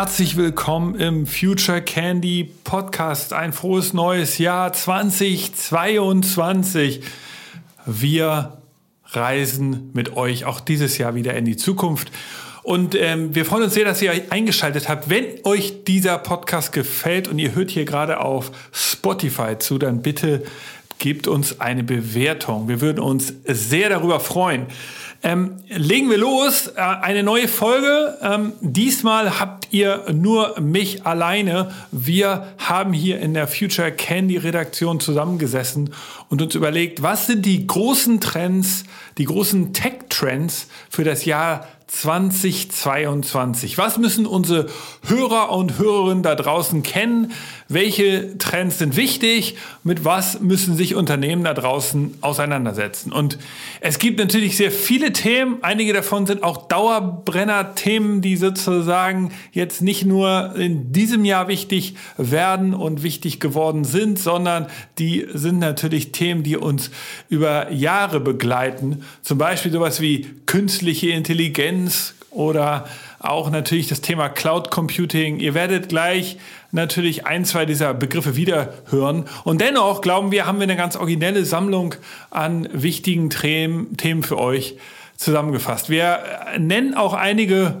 Herzlich 0.00 0.38
willkommen 0.38 0.94
im 0.94 1.26
Future 1.26 1.82
Candy 1.82 2.50
Podcast. 2.64 3.34
Ein 3.34 3.52
frohes 3.52 3.92
neues 3.92 4.38
Jahr 4.38 4.72
2022. 4.72 7.02
Wir 7.84 8.62
reisen 9.08 9.90
mit 9.92 10.16
euch 10.16 10.46
auch 10.46 10.60
dieses 10.60 10.96
Jahr 10.96 11.14
wieder 11.16 11.34
in 11.34 11.44
die 11.44 11.58
Zukunft. 11.58 12.10
Und 12.62 12.94
ähm, 12.94 13.34
wir 13.34 13.44
freuen 13.44 13.64
uns 13.64 13.74
sehr, 13.74 13.84
dass 13.84 14.00
ihr 14.00 14.12
eingeschaltet 14.30 14.88
habt. 14.88 15.10
Wenn 15.10 15.26
euch 15.44 15.84
dieser 15.84 16.16
Podcast 16.16 16.72
gefällt 16.72 17.28
und 17.28 17.38
ihr 17.38 17.54
hört 17.54 17.70
hier 17.70 17.84
gerade 17.84 18.20
auf 18.20 18.52
Spotify 18.72 19.58
zu, 19.58 19.76
dann 19.76 20.00
bitte 20.00 20.44
gebt 20.98 21.28
uns 21.28 21.60
eine 21.60 21.84
Bewertung. 21.84 22.68
Wir 22.68 22.80
würden 22.80 23.00
uns 23.00 23.34
sehr 23.44 23.90
darüber 23.90 24.18
freuen. 24.18 24.64
Ähm, 25.22 25.56
legen 25.68 26.08
wir 26.08 26.16
los. 26.16 26.68
Äh, 26.68 26.80
eine 26.80 27.22
neue 27.22 27.46
Folge. 27.46 28.16
Ähm, 28.22 28.52
diesmal 28.60 29.38
habt 29.38 29.68
ihr 29.70 30.04
nur 30.12 30.58
mich 30.60 31.04
alleine. 31.04 31.72
Wir 31.92 32.54
haben 32.58 32.92
hier 32.92 33.20
in 33.20 33.34
der 33.34 33.46
Future 33.46 33.92
Candy 33.92 34.38
Redaktion 34.38 34.98
zusammengesessen 34.98 35.92
und 36.30 36.40
uns 36.40 36.54
überlegt, 36.54 37.02
was 37.02 37.26
sind 37.26 37.44
die 37.44 37.66
großen 37.66 38.20
Trends, 38.20 38.84
die 39.18 39.24
großen 39.24 39.74
Tech-Trends 39.74 40.68
für 40.88 41.04
das 41.04 41.26
Jahr 41.26 41.66
2022. 41.90 43.76
Was 43.76 43.98
müssen 43.98 44.24
unsere 44.24 44.66
Hörer 45.06 45.50
und 45.50 45.76
Hörerinnen 45.76 46.22
da 46.22 46.36
draußen 46.36 46.84
kennen? 46.84 47.32
Welche 47.68 48.38
Trends 48.38 48.78
sind 48.78 48.96
wichtig? 48.96 49.56
Mit 49.82 50.04
was 50.04 50.40
müssen 50.40 50.76
sich 50.76 50.94
Unternehmen 50.94 51.42
da 51.42 51.52
draußen 51.52 52.18
auseinandersetzen? 52.20 53.12
Und 53.12 53.38
es 53.80 53.98
gibt 53.98 54.20
natürlich 54.20 54.56
sehr 54.56 54.70
viele 54.70 55.12
Themen. 55.12 55.58
Einige 55.62 55.92
davon 55.92 56.26
sind 56.26 56.44
auch 56.44 56.68
Dauerbrenner-Themen, 56.68 58.20
die 58.20 58.36
sozusagen 58.36 59.32
jetzt 59.50 59.82
nicht 59.82 60.04
nur 60.04 60.54
in 60.56 60.92
diesem 60.92 61.24
Jahr 61.24 61.48
wichtig 61.48 61.96
werden 62.16 62.72
und 62.72 63.02
wichtig 63.02 63.40
geworden 63.40 63.82
sind, 63.82 64.16
sondern 64.20 64.68
die 64.98 65.26
sind 65.32 65.58
natürlich 65.58 66.12
Themen, 66.20 66.42
die 66.42 66.58
uns 66.58 66.90
über 67.30 67.72
Jahre 67.72 68.20
begleiten. 68.20 69.04
Zum 69.22 69.38
Beispiel 69.38 69.72
sowas 69.72 70.02
wie 70.02 70.26
künstliche 70.44 71.08
Intelligenz 71.08 72.14
oder 72.30 72.86
auch 73.20 73.50
natürlich 73.50 73.88
das 73.88 74.02
Thema 74.02 74.28
Cloud 74.28 74.70
Computing. 74.70 75.40
Ihr 75.40 75.54
werdet 75.54 75.88
gleich 75.88 76.36
natürlich 76.72 77.26
ein, 77.26 77.46
zwei 77.46 77.64
dieser 77.64 77.94
Begriffe 77.94 78.36
wieder 78.36 78.74
hören. 78.90 79.24
Und 79.44 79.62
dennoch 79.62 80.02
glauben 80.02 80.30
wir, 80.30 80.46
haben 80.46 80.58
wir 80.58 80.64
eine 80.64 80.76
ganz 80.76 80.94
originelle 80.94 81.46
Sammlung 81.46 81.94
an 82.30 82.68
wichtigen 82.70 83.30
Themen 83.30 84.22
für 84.22 84.38
euch 84.38 84.76
zusammengefasst. 85.16 85.88
Wir 85.88 86.18
nennen 86.58 86.94
auch 86.94 87.14
einige 87.14 87.76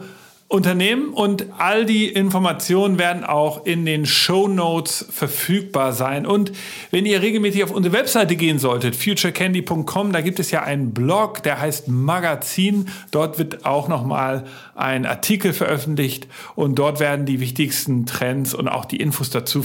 Unternehmen 0.50 1.10
und 1.10 1.46
all 1.58 1.86
die 1.86 2.08
Informationen 2.08 2.98
werden 2.98 3.22
auch 3.22 3.66
in 3.66 3.86
den 3.86 4.04
Show 4.04 4.48
Notes 4.48 5.06
verfügbar 5.08 5.92
sein. 5.92 6.26
Und 6.26 6.50
wenn 6.90 7.06
ihr 7.06 7.22
regelmäßig 7.22 7.62
auf 7.62 7.70
unsere 7.70 7.94
Webseite 7.94 8.34
gehen 8.34 8.58
solltet, 8.58 8.96
futurecandy.com, 8.96 10.12
da 10.12 10.20
gibt 10.20 10.40
es 10.40 10.50
ja 10.50 10.64
einen 10.64 10.92
Blog, 10.92 11.44
der 11.44 11.60
heißt 11.60 11.86
Magazin. 11.86 12.88
Dort 13.12 13.38
wird 13.38 13.64
auch 13.64 13.86
nochmal 13.86 14.44
ein 14.74 15.06
Artikel 15.06 15.52
veröffentlicht 15.52 16.26
und 16.56 16.80
dort 16.80 16.98
werden 16.98 17.26
die 17.26 17.38
wichtigsten 17.38 18.04
Trends 18.04 18.52
und 18.52 18.66
auch 18.66 18.86
die 18.86 18.96
Infos 18.96 19.30
dazu 19.30 19.64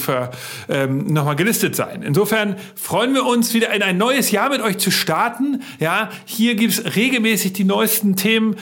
ähm, 0.69 1.07
nochmal 1.07 1.35
gelistet 1.35 1.75
sein. 1.75 2.03
Insofern 2.03 2.57
freuen 2.75 3.15
wir 3.15 3.25
uns 3.25 3.55
wieder 3.55 3.73
in 3.73 3.81
ein 3.81 3.97
neues 3.97 4.29
Jahr 4.29 4.51
mit 4.51 4.61
euch 4.61 4.77
zu 4.77 4.91
starten. 4.91 5.63
Ja, 5.79 6.11
hier 6.25 6.53
gibt's 6.53 6.95
regelmäßig 6.95 7.53
die 7.53 7.63
neuesten 7.63 8.15
Themen 8.15 8.57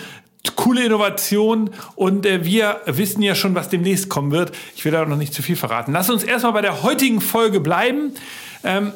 coole 0.51 0.85
Innovation 0.85 1.69
und 1.95 2.25
äh, 2.25 2.43
wir 2.43 2.81
wissen 2.85 3.21
ja 3.21 3.33
schon, 3.33 3.55
was 3.55 3.69
demnächst 3.69 4.09
kommen 4.09 4.31
wird. 4.31 4.51
Ich 4.75 4.83
will 4.83 4.91
da 4.91 5.05
noch 5.05 5.17
nicht 5.17 5.33
zu 5.33 5.41
viel 5.41 5.55
verraten. 5.55 5.93
Lass 5.93 6.09
uns 6.09 6.23
erstmal 6.23 6.53
bei 6.53 6.61
der 6.61 6.83
heutigen 6.83 7.21
Folge 7.21 7.59
bleiben. 7.59 8.13
Ähm, 8.63 8.91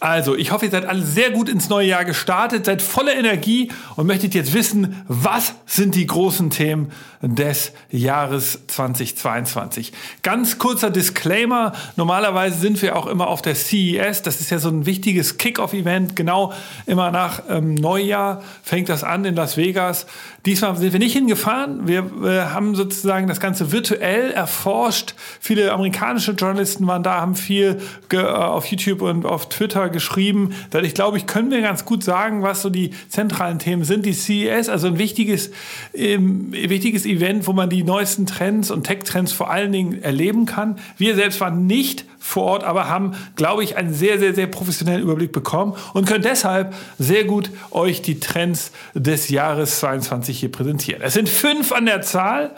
also, 0.00 0.36
ich 0.36 0.52
hoffe, 0.52 0.66
ihr 0.66 0.70
seid 0.70 0.86
alle 0.86 1.02
sehr 1.02 1.30
gut 1.30 1.48
ins 1.48 1.68
neue 1.68 1.88
Jahr 1.88 2.04
gestartet, 2.04 2.66
seid 2.66 2.82
voller 2.82 3.14
Energie 3.14 3.70
und 3.96 4.06
möchtet 4.06 4.34
jetzt 4.34 4.52
wissen, 4.52 5.02
was 5.08 5.54
sind 5.66 5.94
die 5.94 6.06
großen 6.06 6.50
Themen 6.50 6.92
des 7.22 7.72
Jahres 7.90 8.60
2022. 8.66 9.92
Ganz 10.22 10.58
kurzer 10.58 10.90
Disclaimer. 10.90 11.72
Normalerweise 11.96 12.58
sind 12.58 12.82
wir 12.82 12.96
auch 12.96 13.06
immer 13.06 13.28
auf 13.28 13.40
der 13.40 13.54
CES. 13.54 14.22
Das 14.22 14.40
ist 14.40 14.50
ja 14.50 14.58
so 14.58 14.68
ein 14.68 14.84
wichtiges 14.84 15.38
Kick-Off-Event. 15.38 16.16
Genau 16.16 16.52
immer 16.86 17.10
nach 17.10 17.42
ähm, 17.48 17.74
Neujahr 17.74 18.42
fängt 18.62 18.90
das 18.90 19.04
an 19.04 19.24
in 19.24 19.34
Las 19.34 19.56
Vegas. 19.56 20.06
Diesmal 20.44 20.76
sind 20.76 20.92
wir 20.92 21.00
nicht 21.00 21.14
hingefahren. 21.14 21.88
Wir 21.88 22.10
äh, 22.22 22.50
haben 22.50 22.74
sozusagen 22.74 23.26
das 23.26 23.40
Ganze 23.40 23.72
virtuell 23.72 24.30
erforscht. 24.30 25.14
Viele 25.40 25.72
amerikanische 25.72 26.32
Journalisten 26.32 26.86
waren 26.86 27.02
da, 27.02 27.22
haben 27.22 27.36
viel 27.36 27.80
äh, 28.12 28.18
auf 28.18 28.66
YouTube 28.66 29.00
und 29.00 29.24
auf 29.24 29.48
Twitter 29.48 29.63
geschrieben. 29.68 30.54
Dadurch, 30.70 30.94
glaube 30.94 31.16
ich, 31.16 31.26
können 31.26 31.50
wir 31.50 31.60
ganz 31.60 31.84
gut 31.84 32.04
sagen, 32.04 32.42
was 32.42 32.62
so 32.62 32.70
die 32.70 32.90
zentralen 33.08 33.58
Themen 33.58 33.84
sind. 33.84 34.06
Die 34.06 34.12
CES, 34.12 34.68
also 34.68 34.88
ein 34.88 34.98
wichtiges, 34.98 35.50
ähm, 35.94 36.52
wichtiges 36.52 37.06
Event, 37.06 37.46
wo 37.46 37.52
man 37.52 37.70
die 37.70 37.82
neuesten 37.82 38.26
Trends 38.26 38.70
und 38.70 38.84
Tech-Trends 38.84 39.32
vor 39.32 39.50
allen 39.50 39.72
Dingen 39.72 40.02
erleben 40.02 40.46
kann. 40.46 40.78
Wir 40.96 41.14
selbst 41.14 41.40
waren 41.40 41.66
nicht 41.66 42.04
vor 42.18 42.44
Ort, 42.44 42.64
aber 42.64 42.88
haben, 42.88 43.14
glaube 43.36 43.64
ich, 43.64 43.76
einen 43.76 43.92
sehr, 43.92 44.18
sehr, 44.18 44.34
sehr 44.34 44.46
professionellen 44.46 45.02
Überblick 45.02 45.32
bekommen 45.32 45.74
und 45.92 46.06
können 46.06 46.22
deshalb 46.22 46.74
sehr 46.98 47.24
gut 47.24 47.50
euch 47.70 48.00
die 48.00 48.18
Trends 48.18 48.72
des 48.94 49.28
Jahres 49.28 49.80
22 49.80 50.40
hier 50.40 50.50
präsentieren. 50.50 51.02
Es 51.02 51.14
sind 51.14 51.28
fünf 51.28 51.70
an 51.72 51.86
der 51.86 52.00
Zahl 52.02 52.54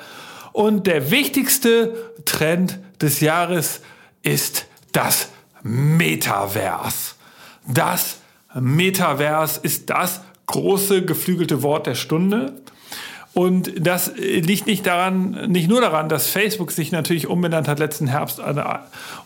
und 0.52 0.86
der 0.86 1.10
wichtigste 1.10 2.12
Trend 2.24 2.78
des 3.00 3.20
Jahres 3.20 3.80
ist 4.22 4.66
das 4.92 5.28
Metaverse. 5.66 7.14
Das 7.66 8.18
Metaverse 8.54 9.60
ist 9.62 9.90
das 9.90 10.20
große 10.46 11.04
geflügelte 11.04 11.62
Wort 11.62 11.86
der 11.86 11.96
Stunde. 11.96 12.62
Und 13.36 13.86
das 13.86 14.12
liegt 14.16 14.66
nicht 14.66 14.86
daran, 14.86 15.32
nicht 15.48 15.68
nur 15.68 15.82
daran, 15.82 16.08
dass 16.08 16.26
Facebook 16.26 16.72
sich 16.72 16.90
natürlich 16.90 17.26
umbenannt 17.26 17.68
hat 17.68 17.78
letzten 17.78 18.06
Herbst 18.06 18.40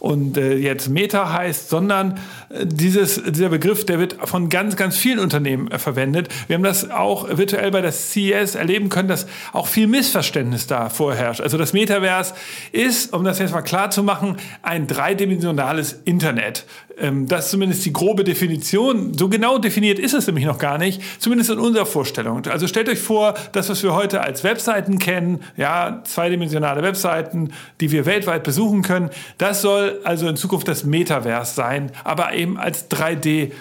und 0.01 0.37
äh, 0.37 0.57
jetzt 0.57 0.89
Meta 0.89 1.33
heißt, 1.33 1.69
sondern 1.69 2.19
äh, 2.49 2.67
dieses, 2.67 3.23
dieser 3.23 3.51
Begriff, 3.51 3.87
der 3.87 4.01
wird 4.01 4.17
von 4.25 4.49
ganz, 4.49 4.75
ganz 4.75 4.97
vielen 4.97 5.21
Unternehmen 5.21 5.71
äh, 5.71 5.79
verwendet. 5.79 6.29
Wir 6.49 6.57
haben 6.57 6.65
das 6.65 6.91
auch 6.91 7.29
virtuell 7.39 7.71
bei 7.71 7.83
der 7.83 7.93
CES 7.93 8.57
erleben 8.57 8.89
können, 8.89 9.07
dass 9.07 9.29
auch 9.53 9.69
viel 9.69 9.87
Missverständnis 9.87 10.67
da 10.67 10.89
vorherrscht. 10.89 11.41
Also 11.41 11.57
das 11.57 11.73
Metaverse 11.73 12.35
ist, 12.73 13.13
um 13.13 13.23
das 13.23 13.39
jetzt 13.39 13.53
mal 13.53 13.63
klar 13.63 13.93
zu 13.93 14.03
machen, 14.03 14.39
ein 14.63 14.89
dreidimensionales 14.89 16.01
Internet. 16.05 16.67
Ähm, 17.01 17.27
das 17.27 17.47
ist 17.47 17.51
zumindest 17.53 17.85
die 17.85 17.93
grobe 17.93 18.25
Definition. 18.25 19.17
So 19.17 19.29
genau 19.29 19.59
definiert 19.59 19.99
ist 19.99 20.15
es 20.15 20.27
nämlich 20.27 20.45
noch 20.45 20.59
gar 20.59 20.79
nicht, 20.79 21.01
zumindest 21.19 21.51
in 21.51 21.59
unserer 21.59 21.87
Vorstellung. 21.87 22.47
Also 22.47 22.67
stellt 22.67 22.89
euch 22.89 22.99
vor, 22.99 23.35
das, 23.53 23.69
was 23.69 23.83
wir 23.83 23.95
heute 23.95 24.21
als 24.21 24.45
Webseiten 24.45 24.99
kennen, 24.99 25.41
ja, 25.57 26.03
zweidimensionale 26.05 26.83
Webseiten, 26.83 27.53
die 27.81 27.91
wir 27.91 28.07
weltweit 28.07 28.45
besuchen 28.45 28.83
können, 28.83 29.11
das 29.39 29.63
soll 29.63 30.01
also 30.05 30.29
in 30.29 30.37
Zukunft 30.37 30.69
das 30.69 30.85
Metaverse 30.85 31.55
sein, 31.55 31.91
aber 32.05 32.35
eben 32.35 32.59
als 32.59 32.91
3D 32.91 33.53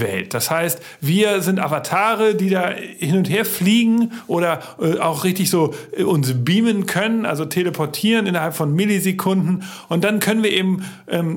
Welt. 0.00 0.34
Das 0.34 0.50
heißt, 0.50 0.80
wir 1.00 1.40
sind 1.42 1.58
Avatare, 1.58 2.34
die 2.34 2.50
da 2.50 2.70
hin 2.70 3.16
und 3.16 3.28
her 3.28 3.44
fliegen 3.44 4.12
oder 4.26 4.60
äh, 4.80 4.98
auch 4.98 5.24
richtig 5.24 5.50
so 5.50 5.74
äh, 5.96 6.02
uns 6.02 6.32
beamen 6.44 6.86
können, 6.86 7.26
also 7.26 7.44
teleportieren 7.44 8.26
innerhalb 8.26 8.54
von 8.54 8.74
Millisekunden. 8.74 9.64
Und 9.88 10.04
dann 10.04 10.20
können 10.20 10.42
wir 10.42 10.52
eben 10.52 10.84
ähm, 11.08 11.36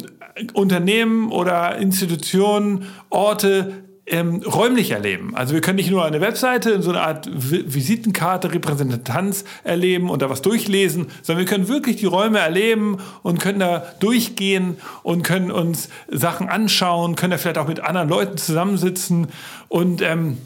Unternehmen 0.54 1.32
oder 1.32 1.78
Institutionen, 1.78 2.86
Orte 3.10 3.84
ähm, 4.12 4.44
räumlich 4.46 4.92
erleben. 4.92 5.36
Also 5.36 5.54
wir 5.54 5.62
können 5.62 5.78
nicht 5.78 5.90
nur 5.90 6.04
eine 6.04 6.20
Webseite, 6.20 6.82
so 6.82 6.90
eine 6.92 7.02
Art 7.02 7.30
Visitenkarte, 7.34 8.54
Repräsentanz 8.54 9.46
erleben 9.64 10.10
und 10.10 10.22
da 10.22 10.30
was 10.30 10.42
durchlesen, 10.42 11.08
sondern 11.22 11.46
wir 11.46 11.50
können 11.50 11.70
wirklich 11.70 11.96
die 11.96 12.06
Räume 12.06 12.40
erleben 12.40 12.98
und 13.24 13.40
können 13.40 13.60
da 13.60 13.86
durchgehen 14.00 14.78
und 15.04 15.24
können 15.24 15.50
uns 15.50 15.88
Sachen 16.10 16.50
anschauen, 16.50 17.16
können 17.16 17.32
da 17.32 17.38
vielleicht 17.38 17.58
auch 17.58 17.70
mit 17.70 17.80
anderen 17.80 18.10
Leuten 18.10 18.38
zusammensitzen 18.38 19.28
und 19.70 20.02
ähm, 20.02 20.38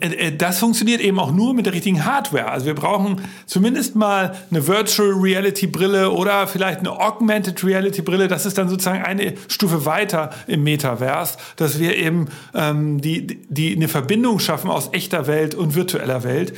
äh, 0.00 0.28
äh, 0.28 0.36
das 0.36 0.58
funktioniert 0.58 1.00
eben 1.00 1.18
auch 1.18 1.32
nur 1.32 1.54
mit 1.54 1.66
der 1.66 1.72
richtigen 1.72 2.04
Hardware. 2.04 2.50
Also 2.50 2.66
wir 2.66 2.74
brauchen 2.74 3.20
zumindest 3.46 3.96
mal 3.96 4.34
eine 4.50 4.66
Virtual 4.66 5.12
Reality 5.12 5.66
Brille 5.66 6.10
oder 6.10 6.46
vielleicht 6.46 6.80
eine 6.80 6.92
Augmented 6.92 7.64
Reality 7.64 8.02
Brille. 8.02 8.28
Das 8.28 8.46
ist 8.46 8.58
dann 8.58 8.68
sozusagen 8.68 9.02
eine 9.02 9.34
Stufe 9.48 9.84
weiter 9.84 10.30
im 10.46 10.62
Metaverse, 10.62 11.38
dass 11.56 11.78
wir 11.78 11.96
eben 11.96 12.28
ähm, 12.54 13.00
die, 13.00 13.26
die 13.48 13.74
eine 13.74 13.88
Verbindung 13.88 14.38
schaffen 14.38 14.70
aus 14.70 14.90
echter 14.92 15.26
Welt 15.26 15.54
und 15.54 15.74
virtueller 15.74 16.24
Welt. 16.24 16.54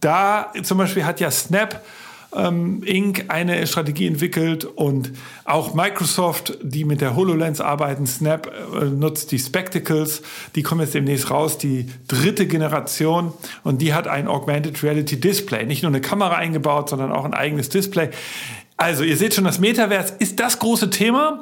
Da 0.00 0.52
zum 0.62 0.78
Beispiel 0.78 1.04
hat 1.04 1.20
ja 1.20 1.30
Snap 1.30 1.82
ähm, 2.34 2.82
Inc. 2.84 3.26
eine 3.28 3.66
Strategie 3.66 4.06
entwickelt 4.06 4.64
und 4.64 5.12
auch 5.44 5.74
Microsoft, 5.74 6.58
die 6.62 6.84
mit 6.84 7.00
der 7.00 7.16
HoloLens 7.16 7.60
arbeiten, 7.60 8.06
Snap 8.06 8.50
äh, 8.74 8.84
nutzt 8.86 9.32
die 9.32 9.38
Spectacles, 9.38 10.22
die 10.54 10.62
kommen 10.62 10.80
jetzt 10.80 10.94
demnächst 10.94 11.30
raus, 11.30 11.58
die 11.58 11.86
dritte 12.08 12.46
Generation 12.46 13.32
und 13.64 13.82
die 13.82 13.94
hat 13.94 14.08
ein 14.08 14.28
Augmented 14.28 14.82
Reality 14.82 15.20
Display, 15.20 15.66
nicht 15.66 15.82
nur 15.82 15.90
eine 15.90 16.00
Kamera 16.00 16.36
eingebaut, 16.36 16.88
sondern 16.88 17.12
auch 17.12 17.24
ein 17.24 17.34
eigenes 17.34 17.68
Display. 17.68 18.10
Also, 18.82 19.04
ihr 19.04 19.16
seht 19.16 19.32
schon, 19.32 19.44
das 19.44 19.60
Metaverse 19.60 20.14
ist 20.18 20.40
das 20.40 20.58
große 20.58 20.90
Thema, 20.90 21.40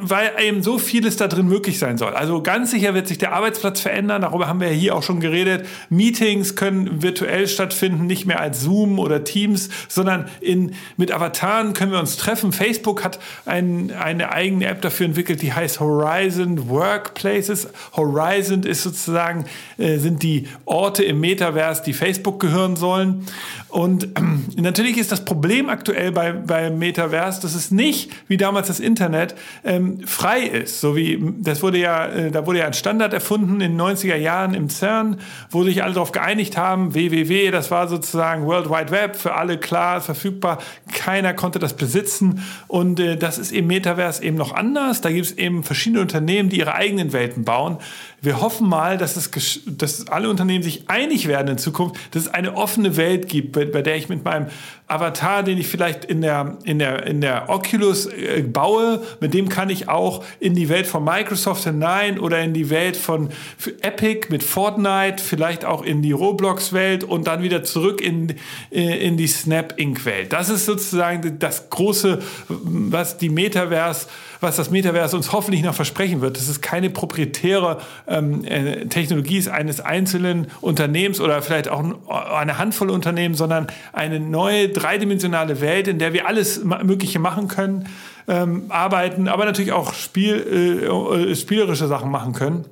weil 0.00 0.30
eben 0.42 0.62
so 0.62 0.78
vieles 0.78 1.18
da 1.18 1.28
drin 1.28 1.46
möglich 1.46 1.78
sein 1.78 1.98
soll. 1.98 2.14
Also 2.14 2.42
ganz 2.42 2.70
sicher 2.70 2.94
wird 2.94 3.06
sich 3.06 3.18
der 3.18 3.32
Arbeitsplatz 3.32 3.82
verändern. 3.82 4.22
Darüber 4.22 4.48
haben 4.48 4.58
wir 4.58 4.68
ja 4.68 4.74
hier 4.74 4.94
auch 4.96 5.02
schon 5.02 5.20
geredet. 5.20 5.66
Meetings 5.90 6.56
können 6.56 7.02
virtuell 7.02 7.46
stattfinden, 7.46 8.06
nicht 8.06 8.24
mehr 8.24 8.40
als 8.40 8.62
Zoom 8.62 8.98
oder 8.98 9.22
Teams, 9.22 9.68
sondern 9.88 10.30
in, 10.40 10.74
mit 10.96 11.12
Avataren 11.12 11.74
können 11.74 11.92
wir 11.92 12.00
uns 12.00 12.16
treffen. 12.16 12.52
Facebook 12.52 13.04
hat 13.04 13.18
ein, 13.44 13.92
eine 13.92 14.32
eigene 14.32 14.64
App 14.64 14.80
dafür 14.80 15.04
entwickelt, 15.04 15.42
die 15.42 15.52
heißt 15.52 15.80
Horizon 15.80 16.70
Workplaces. 16.70 17.68
Horizon 17.94 18.62
ist 18.62 18.82
sozusagen, 18.82 19.44
äh, 19.76 19.98
sind 19.98 20.22
die 20.22 20.48
Orte 20.64 21.04
im 21.04 21.20
Metaverse, 21.20 21.82
die 21.84 21.92
Facebook 21.92 22.40
gehören 22.40 22.76
sollen. 22.76 23.26
Und 23.68 24.04
äh, 24.04 24.08
natürlich 24.56 24.96
ist 24.96 25.12
das 25.12 25.26
Problem 25.26 25.68
aktuell 25.68 26.12
bei, 26.12 26.32
bei 26.78 26.86
Metaverse, 26.86 27.40
dass 27.40 27.54
es 27.54 27.70
nicht 27.70 28.10
wie 28.28 28.36
damals 28.36 28.68
das 28.68 28.80
Internet 28.80 29.34
ähm, 29.64 30.00
frei 30.06 30.40
ist. 30.40 30.80
So 30.80 30.96
wie 30.96 31.22
das 31.40 31.62
wurde 31.62 31.78
ja, 31.78 32.06
äh, 32.06 32.30
da 32.30 32.46
wurde 32.46 32.60
ja 32.60 32.66
ein 32.66 32.72
Standard 32.72 33.12
erfunden 33.12 33.60
in 33.60 33.76
den 33.76 33.80
90er 33.80 34.16
Jahren 34.16 34.54
im 34.54 34.68
CERN, 34.68 35.18
wo 35.50 35.64
sich 35.64 35.82
alle 35.82 35.94
darauf 35.94 36.12
geeinigt 36.12 36.56
haben, 36.56 36.94
WWW, 36.94 37.50
das 37.50 37.70
war 37.70 37.88
sozusagen 37.88 38.46
World 38.46 38.70
Wide 38.70 38.90
Web, 38.90 39.16
für 39.16 39.34
alle 39.34 39.58
klar 39.58 40.00
verfügbar, 40.00 40.58
keiner 40.92 41.34
konnte 41.34 41.58
das 41.58 41.74
besitzen 41.74 42.42
und 42.66 43.00
äh, 43.00 43.16
das 43.16 43.38
ist 43.38 43.52
im 43.52 43.66
Metaverse 43.66 44.22
eben 44.22 44.36
noch 44.36 44.54
anders. 44.54 45.00
Da 45.00 45.10
gibt 45.10 45.26
es 45.26 45.32
eben 45.32 45.64
verschiedene 45.64 46.00
Unternehmen, 46.00 46.48
die 46.48 46.58
ihre 46.58 46.74
eigenen 46.74 47.12
Welten 47.12 47.44
bauen. 47.44 47.78
Wir 48.20 48.40
hoffen 48.40 48.68
mal, 48.68 48.98
dass, 48.98 49.16
es, 49.16 49.60
dass 49.66 50.08
alle 50.08 50.28
Unternehmen 50.28 50.62
sich 50.62 50.90
einig 50.90 51.28
werden 51.28 51.48
in 51.48 51.58
Zukunft, 51.58 51.96
dass 52.12 52.24
es 52.24 52.28
eine 52.34 52.56
offene 52.56 52.96
Welt 52.96 53.28
gibt, 53.28 53.52
bei, 53.52 53.64
bei 53.64 53.82
der 53.82 53.96
ich 53.96 54.08
mit 54.08 54.24
meinem 54.24 54.48
Avatar, 54.88 55.42
den 55.42 55.58
ich 55.58 55.68
vielleicht 55.68 56.06
in 56.06 56.22
der, 56.22 56.56
in 56.64 56.78
der, 56.78 57.06
in 57.06 57.20
der 57.20 57.50
Oculus 57.50 58.06
äh, 58.06 58.42
baue, 58.42 59.02
mit 59.20 59.34
dem 59.34 59.50
kann 59.50 59.68
ich 59.68 59.88
auch 59.88 60.24
in 60.40 60.54
die 60.54 60.70
Welt 60.70 60.86
von 60.86 61.04
Microsoft 61.04 61.64
hinein 61.64 62.18
oder 62.18 62.40
in 62.40 62.54
die 62.54 62.70
Welt 62.70 62.96
von 62.96 63.28
Epic 63.82 64.28
mit 64.30 64.42
Fortnite, 64.42 65.22
vielleicht 65.22 65.66
auch 65.66 65.82
in 65.82 66.00
die 66.00 66.12
Roblox-Welt 66.12 67.04
und 67.04 67.26
dann 67.26 67.42
wieder 67.42 67.64
zurück 67.64 68.00
in, 68.00 68.34
äh, 68.70 69.06
in 69.06 69.18
die 69.18 69.26
Snap 69.26 69.74
Inc-Welt. 69.76 70.32
Das 70.32 70.48
ist 70.48 70.64
sozusagen 70.64 71.38
das 71.38 71.68
große, 71.68 72.20
was 72.48 73.18
die 73.18 73.28
Metaverse 73.28 74.06
was 74.40 74.56
das 74.56 74.70
Metaverse 74.70 75.16
uns 75.16 75.32
hoffentlich 75.32 75.62
noch 75.62 75.74
versprechen 75.74 76.20
wird. 76.20 76.36
Das 76.36 76.48
ist 76.48 76.62
keine 76.62 76.90
proprietäre 76.90 77.78
ähm, 78.06 78.44
äh, 78.44 78.86
Technologie 78.86 79.38
ist 79.38 79.48
eines 79.48 79.80
einzelnen 79.80 80.48
Unternehmens 80.60 81.20
oder 81.20 81.42
vielleicht 81.42 81.68
auch 81.68 81.84
eine 82.08 82.58
Handvoll 82.58 82.90
Unternehmen, 82.90 83.34
sondern 83.34 83.66
eine 83.92 84.20
neue 84.20 84.68
dreidimensionale 84.68 85.60
Welt, 85.60 85.88
in 85.88 85.98
der 85.98 86.12
wir 86.12 86.26
alles 86.26 86.64
Mögliche 86.64 87.18
machen 87.18 87.48
können, 87.48 87.86
ähm, 88.28 88.64
arbeiten, 88.68 89.28
aber 89.28 89.44
natürlich 89.44 89.72
auch 89.72 89.92
Spiel, 89.94 90.86
äh, 91.30 91.34
spielerische 91.34 91.86
Sachen 91.86 92.10
machen 92.10 92.32
können. 92.32 92.64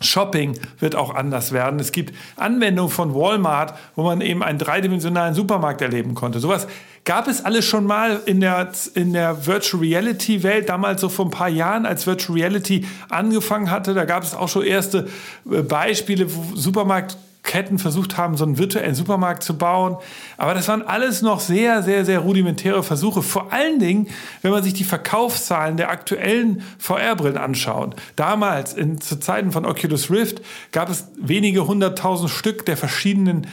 Shopping 0.00 0.58
wird 0.78 0.94
auch 0.94 1.14
anders 1.14 1.52
werden. 1.52 1.80
Es 1.80 1.90
gibt 1.90 2.14
Anwendungen 2.36 2.90
von 2.90 3.14
Walmart, 3.14 3.74
wo 3.94 4.02
man 4.02 4.20
eben 4.20 4.42
einen 4.42 4.58
dreidimensionalen 4.58 5.34
Supermarkt 5.34 5.80
erleben 5.80 6.14
konnte. 6.14 6.38
Sowas 6.38 6.66
gab 7.06 7.28
es 7.28 7.42
alles 7.44 7.64
schon 7.64 7.86
mal 7.86 8.20
in 8.26 8.40
der, 8.40 8.68
in 8.94 9.14
der 9.14 9.46
Virtual 9.46 9.80
Reality 9.80 10.42
Welt, 10.42 10.68
damals 10.68 11.00
so 11.00 11.08
vor 11.08 11.24
ein 11.26 11.30
paar 11.30 11.48
Jahren, 11.48 11.86
als 11.86 12.06
Virtual 12.06 12.36
Reality 12.36 12.84
angefangen 13.08 13.70
hatte. 13.70 13.94
Da 13.94 14.04
gab 14.04 14.24
es 14.24 14.34
auch 14.34 14.48
schon 14.48 14.64
erste 14.64 15.08
äh, 15.50 15.62
Beispiele, 15.62 16.26
wo 16.34 16.56
Supermarkt 16.56 17.16
Ketten 17.46 17.78
versucht 17.78 18.18
haben, 18.18 18.36
so 18.36 18.44
einen 18.44 18.58
virtuellen 18.58 18.94
Supermarkt 18.94 19.42
zu 19.42 19.56
bauen. 19.56 19.96
Aber 20.36 20.52
das 20.52 20.68
waren 20.68 20.82
alles 20.82 21.22
noch 21.22 21.40
sehr, 21.40 21.82
sehr, 21.82 22.04
sehr 22.04 22.18
rudimentäre 22.18 22.82
Versuche. 22.82 23.22
Vor 23.22 23.52
allen 23.52 23.78
Dingen, 23.78 24.08
wenn 24.42 24.50
man 24.50 24.62
sich 24.62 24.74
die 24.74 24.84
Verkaufszahlen 24.84 25.76
der 25.76 25.90
aktuellen 25.90 26.62
VR-Brillen 26.78 27.38
anschaut. 27.38 27.96
Damals, 28.16 28.74
in, 28.74 29.00
zu 29.00 29.18
Zeiten 29.18 29.52
von 29.52 29.64
Oculus 29.64 30.10
Rift, 30.10 30.42
gab 30.72 30.90
es 30.90 31.08
wenige 31.16 31.66
hunderttausend 31.66 32.30
Stück 32.30 32.66
der 32.66 32.76
verschiedenen 32.76 33.46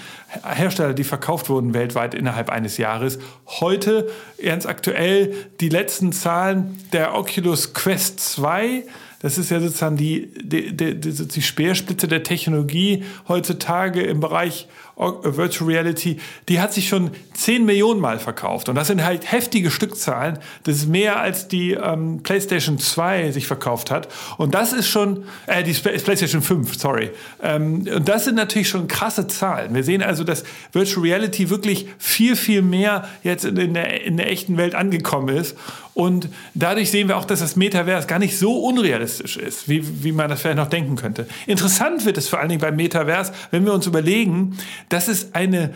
Hersteller, 0.43 0.93
die 0.93 1.03
verkauft 1.03 1.49
wurden 1.49 1.73
weltweit 1.73 2.13
innerhalb 2.15 2.49
eines 2.49 2.77
Jahres. 2.77 3.19
Heute, 3.45 4.09
ganz 4.43 4.65
aktuell, 4.65 5.33
die 5.61 5.69
letzten 5.69 6.11
Zahlen 6.11 6.79
der 6.91 7.15
Oculus 7.15 7.73
Quest 7.73 8.19
2 8.19 8.83
das 9.23 9.37
ist 9.37 9.49
ja 9.49 9.61
sozusagen 9.61 9.95
die, 9.95 10.29
die, 10.43 10.75
die, 10.75 10.99
die 10.99 11.41
Speerspitze 11.41 12.09
der 12.09 12.23
Technologie 12.23 13.05
heutzutage 13.27 14.01
im 14.01 14.19
Bereich 14.19 14.67
Virtual 14.95 15.69
Reality, 15.69 16.19
die 16.49 16.59
hat 16.59 16.71
sich 16.71 16.87
schon 16.87 17.11
10 17.33 17.65
Millionen 17.65 17.99
Mal 17.99 18.19
verkauft. 18.19 18.69
Und 18.69 18.75
das 18.75 18.87
sind 18.87 19.03
halt 19.03 19.31
heftige 19.31 19.71
Stückzahlen. 19.71 20.37
Das 20.65 20.75
ist 20.75 20.87
mehr 20.87 21.19
als 21.19 21.47
die 21.47 21.71
ähm, 21.71 22.21
PlayStation 22.21 22.77
2 22.77 23.31
sich 23.31 23.47
verkauft 23.47 23.89
hat. 23.89 24.07
Und 24.37 24.53
das 24.53 24.71
ist 24.71 24.87
schon, 24.87 25.23
äh, 25.47 25.63
die 25.63 25.73
PlayStation 25.73 26.43
5, 26.43 26.77
sorry. 26.77 27.09
Ähm, 27.41 27.87
und 27.95 28.07
das 28.07 28.25
sind 28.25 28.35
natürlich 28.35 28.69
schon 28.69 28.87
krasse 28.87 29.25
Zahlen. 29.27 29.73
Wir 29.73 29.83
sehen 29.83 30.03
also, 30.03 30.23
dass 30.23 30.43
Virtual 30.73 31.03
Reality 31.03 31.49
wirklich 31.49 31.87
viel, 31.97 32.35
viel 32.35 32.61
mehr 32.61 33.07
jetzt 33.23 33.45
in 33.45 33.73
der, 33.73 34.03
in 34.03 34.17
der 34.17 34.29
echten 34.29 34.57
Welt 34.57 34.75
angekommen 34.75 35.35
ist. 35.35 35.57
Und 35.95 36.29
dadurch 36.55 36.91
sehen 36.91 37.07
wir 37.07 37.17
auch, 37.17 37.25
dass 37.25 37.39
das 37.39 37.55
Metaverse 37.55 38.07
gar 38.07 38.19
nicht 38.19 38.37
so 38.37 38.59
unrealistisch 38.59 39.12
ist, 39.19 39.69
wie, 39.69 40.03
wie 40.03 40.11
man 40.11 40.29
das 40.29 40.41
vielleicht 40.41 40.57
noch 40.57 40.69
denken 40.69 40.95
könnte. 40.95 41.27
Interessant 41.47 42.05
wird 42.05 42.17
es 42.17 42.27
vor 42.27 42.39
allen 42.39 42.49
Dingen 42.49 42.61
beim 42.61 42.75
Metaverse, 42.75 43.33
wenn 43.51 43.65
wir 43.65 43.73
uns 43.73 43.87
überlegen, 43.87 44.57
dass 44.89 45.07
es 45.07 45.33
eine 45.33 45.73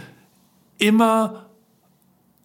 immer 0.78 1.48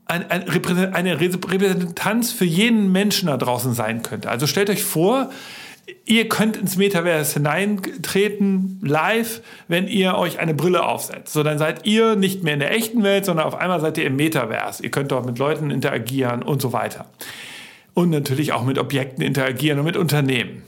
eine 0.06 1.20
Repräsentanz 1.20 2.32
für 2.32 2.44
jeden 2.44 2.92
Menschen 2.92 3.28
da 3.28 3.36
draußen 3.36 3.72
sein 3.72 4.02
könnte. 4.02 4.28
Also 4.28 4.46
stellt 4.46 4.68
euch 4.68 4.82
vor, 4.82 5.30
ihr 6.04 6.28
könnt 6.28 6.56
ins 6.56 6.76
Metaverse 6.76 7.34
hineintreten, 7.34 8.78
live, 8.82 9.40
wenn 9.68 9.88
ihr 9.88 10.16
euch 10.16 10.38
eine 10.38 10.54
Brille 10.54 10.84
aufsetzt. 10.84 11.32
So, 11.32 11.42
dann 11.42 11.58
seid 11.58 11.86
ihr 11.86 12.16
nicht 12.16 12.42
mehr 12.42 12.54
in 12.54 12.60
der 12.60 12.72
echten 12.72 13.02
Welt, 13.02 13.24
sondern 13.24 13.46
auf 13.46 13.54
einmal 13.54 13.80
seid 13.80 13.96
ihr 13.98 14.04
im 14.04 14.16
Metaverse. 14.16 14.82
Ihr 14.82 14.90
könnt 14.90 15.12
dort 15.12 15.24
mit 15.24 15.38
Leuten 15.38 15.70
interagieren 15.70 16.42
und 16.42 16.60
so 16.60 16.72
weiter. 16.72 17.06
Und 17.94 18.10
natürlich 18.10 18.52
auch 18.52 18.64
mit 18.64 18.78
Objekten 18.78 19.22
interagieren 19.22 19.78
und 19.78 19.84
mit 19.84 19.96
Unternehmen. 19.96 20.62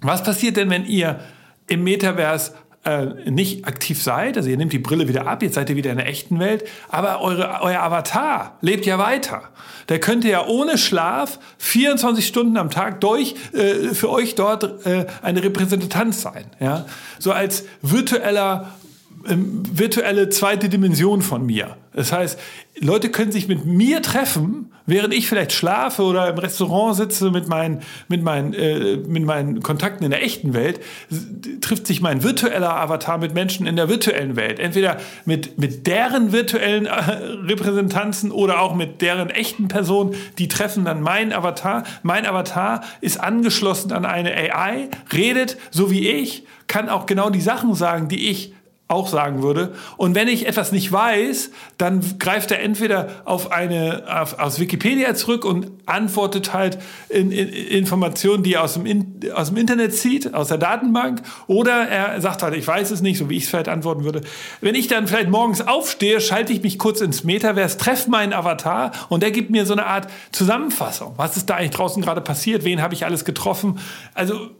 Was 0.00 0.22
passiert 0.22 0.56
denn, 0.56 0.70
wenn 0.70 0.84
ihr 0.84 1.20
im 1.68 1.84
Metaverse 1.84 2.52
äh, 2.84 3.28
nicht 3.28 3.66
aktiv 3.66 4.00
seid, 4.00 4.36
also 4.36 4.48
ihr 4.48 4.56
nehmt 4.56 4.72
die 4.72 4.78
Brille 4.78 5.08
wieder 5.08 5.26
ab, 5.26 5.42
jetzt 5.42 5.54
seid 5.54 5.68
ihr 5.70 5.76
wieder 5.76 5.90
in 5.90 5.96
der 5.96 6.06
echten 6.06 6.38
Welt, 6.38 6.64
aber 6.88 7.20
eure, 7.20 7.60
euer 7.62 7.80
Avatar 7.80 8.58
lebt 8.60 8.86
ja 8.86 8.98
weiter. 8.98 9.42
Der 9.88 9.98
könnte 9.98 10.28
ja 10.28 10.46
ohne 10.46 10.78
Schlaf 10.78 11.38
24 11.58 12.26
Stunden 12.26 12.56
am 12.56 12.70
Tag 12.70 13.00
durch 13.00 13.34
äh, 13.52 13.94
für 13.94 14.10
euch 14.10 14.36
dort 14.36 14.86
äh, 14.86 15.06
eine 15.22 15.42
Repräsentanz 15.42 16.22
sein. 16.22 16.44
Ja? 16.60 16.86
So 17.18 17.32
als 17.32 17.64
virtueller 17.82 18.72
virtuelle 19.28 20.28
zweite 20.28 20.68
Dimension 20.68 21.22
von 21.22 21.44
mir. 21.44 21.76
Das 21.92 22.12
heißt, 22.12 22.38
Leute 22.78 23.10
können 23.10 23.32
sich 23.32 23.48
mit 23.48 23.64
mir 23.64 24.02
treffen, 24.02 24.70
während 24.84 25.14
ich 25.14 25.28
vielleicht 25.28 25.52
schlafe 25.52 26.02
oder 26.02 26.28
im 26.28 26.36
Restaurant 26.36 26.94
sitze 26.94 27.30
mit 27.30 27.48
meinen, 27.48 27.80
mit 28.08 28.22
meinen, 28.22 28.52
äh, 28.52 28.96
mit 28.96 29.24
meinen 29.24 29.62
Kontakten 29.62 30.04
in 30.04 30.10
der 30.10 30.22
echten 30.22 30.52
Welt, 30.52 30.80
trifft 31.62 31.86
sich 31.86 32.02
mein 32.02 32.22
virtueller 32.22 32.76
Avatar 32.76 33.16
mit 33.16 33.32
Menschen 33.32 33.66
in 33.66 33.76
der 33.76 33.88
virtuellen 33.88 34.36
Welt. 34.36 34.60
Entweder 34.60 34.98
mit, 35.24 35.58
mit 35.58 35.86
deren 35.86 36.32
virtuellen 36.32 36.84
äh, 36.84 36.90
Repräsentanzen 36.90 38.30
oder 38.30 38.60
auch 38.60 38.74
mit 38.74 39.00
deren 39.00 39.30
echten 39.30 39.68
Personen, 39.68 40.14
die 40.38 40.48
treffen 40.48 40.84
dann 40.84 41.00
meinen 41.00 41.32
Avatar. 41.32 41.84
Mein 42.02 42.26
Avatar 42.26 42.82
ist 43.00 43.18
angeschlossen 43.18 43.92
an 43.92 44.04
eine 44.04 44.34
AI, 44.34 44.90
redet 45.14 45.56
so 45.70 45.90
wie 45.90 46.08
ich, 46.08 46.44
kann 46.66 46.90
auch 46.90 47.06
genau 47.06 47.30
die 47.30 47.40
Sachen 47.40 47.74
sagen, 47.74 48.08
die 48.08 48.28
ich 48.28 48.52
auch 48.88 49.08
sagen 49.08 49.42
würde. 49.42 49.74
Und 49.96 50.14
wenn 50.14 50.28
ich 50.28 50.46
etwas 50.46 50.70
nicht 50.70 50.92
weiß, 50.92 51.50
dann 51.76 52.18
greift 52.20 52.52
er 52.52 52.60
entweder 52.60 53.08
auf 53.24 53.50
eine 53.50 54.04
auf, 54.08 54.38
aus 54.38 54.60
Wikipedia 54.60 55.12
zurück 55.16 55.44
und 55.44 55.72
antwortet 55.86 56.52
halt 56.52 56.78
in, 57.08 57.32
in 57.32 57.48
Informationen, 57.48 58.44
die 58.44 58.54
er 58.54 58.62
aus 58.62 58.74
dem, 58.74 58.86
in, 58.86 59.20
aus 59.34 59.48
dem 59.48 59.56
Internet 59.56 59.92
zieht, 59.92 60.34
aus 60.34 60.48
der 60.48 60.58
Datenbank, 60.58 61.22
oder 61.48 61.88
er 61.88 62.20
sagt 62.20 62.44
halt, 62.44 62.54
ich 62.54 62.66
weiß 62.66 62.92
es 62.92 63.00
nicht, 63.00 63.18
so 63.18 63.28
wie 63.28 63.36
ich 63.36 63.44
es 63.44 63.48
vielleicht 63.50 63.68
antworten 63.68 64.04
würde. 64.04 64.20
Wenn 64.60 64.76
ich 64.76 64.86
dann 64.86 65.08
vielleicht 65.08 65.30
morgens 65.30 65.66
aufstehe, 65.66 66.20
schalte 66.20 66.52
ich 66.52 66.62
mich 66.62 66.78
kurz 66.78 67.00
ins 67.00 67.24
Metaverse, 67.24 67.78
treffe 67.78 68.08
meinen 68.08 68.32
Avatar 68.32 68.92
und 69.08 69.24
der 69.24 69.32
gibt 69.32 69.50
mir 69.50 69.66
so 69.66 69.72
eine 69.72 69.86
Art 69.86 70.06
Zusammenfassung. 70.30 71.14
Was 71.16 71.36
ist 71.36 71.50
da 71.50 71.56
eigentlich 71.56 71.70
draußen 71.72 72.02
gerade 72.02 72.20
passiert? 72.20 72.64
Wen 72.64 72.80
habe 72.80 72.94
ich 72.94 73.04
alles 73.04 73.24
getroffen? 73.24 73.80
Also 74.14 74.50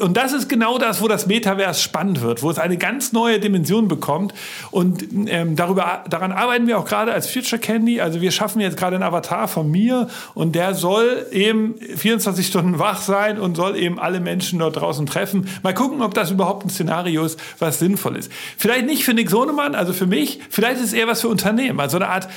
und 0.00 0.16
das 0.16 0.32
ist 0.32 0.48
genau 0.48 0.78
das, 0.78 1.00
wo 1.00 1.08
das 1.08 1.26
Metaverse 1.26 1.80
spannend 1.80 2.20
wird, 2.20 2.42
wo 2.42 2.50
es 2.50 2.58
eine 2.58 2.76
ganz 2.76 3.12
neue 3.12 3.40
Dimension 3.40 3.88
bekommt. 3.88 4.34
Und 4.70 5.04
ähm, 5.26 5.56
darüber, 5.56 6.04
daran 6.08 6.32
arbeiten 6.32 6.66
wir 6.66 6.78
auch 6.78 6.84
gerade 6.84 7.12
als 7.12 7.30
Future 7.30 7.60
Candy. 7.60 8.00
Also 8.00 8.20
wir 8.20 8.30
schaffen 8.30 8.60
jetzt 8.60 8.76
gerade 8.76 8.96
einen 8.96 9.02
Avatar 9.02 9.48
von 9.48 9.70
mir 9.70 10.08
und 10.34 10.54
der 10.54 10.74
soll 10.74 11.26
eben 11.32 11.76
24 11.78 12.46
Stunden 12.46 12.78
wach 12.78 13.00
sein 13.00 13.38
und 13.38 13.56
soll 13.56 13.76
eben 13.76 13.98
alle 13.98 14.20
Menschen 14.20 14.58
dort 14.58 14.76
draußen 14.76 15.06
treffen. 15.06 15.48
Mal 15.62 15.74
gucken, 15.74 16.02
ob 16.02 16.14
das 16.14 16.30
überhaupt 16.30 16.66
ein 16.66 16.70
Szenario 16.70 17.24
ist, 17.24 17.40
was 17.58 17.78
sinnvoll 17.78 18.16
ist. 18.16 18.30
Vielleicht 18.56 18.86
nicht 18.86 19.04
für 19.04 19.14
Nick 19.14 19.30
Sonemann, 19.30 19.74
also 19.74 19.92
für 19.92 20.06
mich, 20.06 20.40
vielleicht 20.50 20.76
ist 20.76 20.86
es 20.86 20.92
eher 20.92 21.06
was 21.06 21.20
für 21.20 21.28
Unternehmen. 21.28 21.80
Also 21.80 21.96
eine 21.96 22.08
Art 22.08 22.28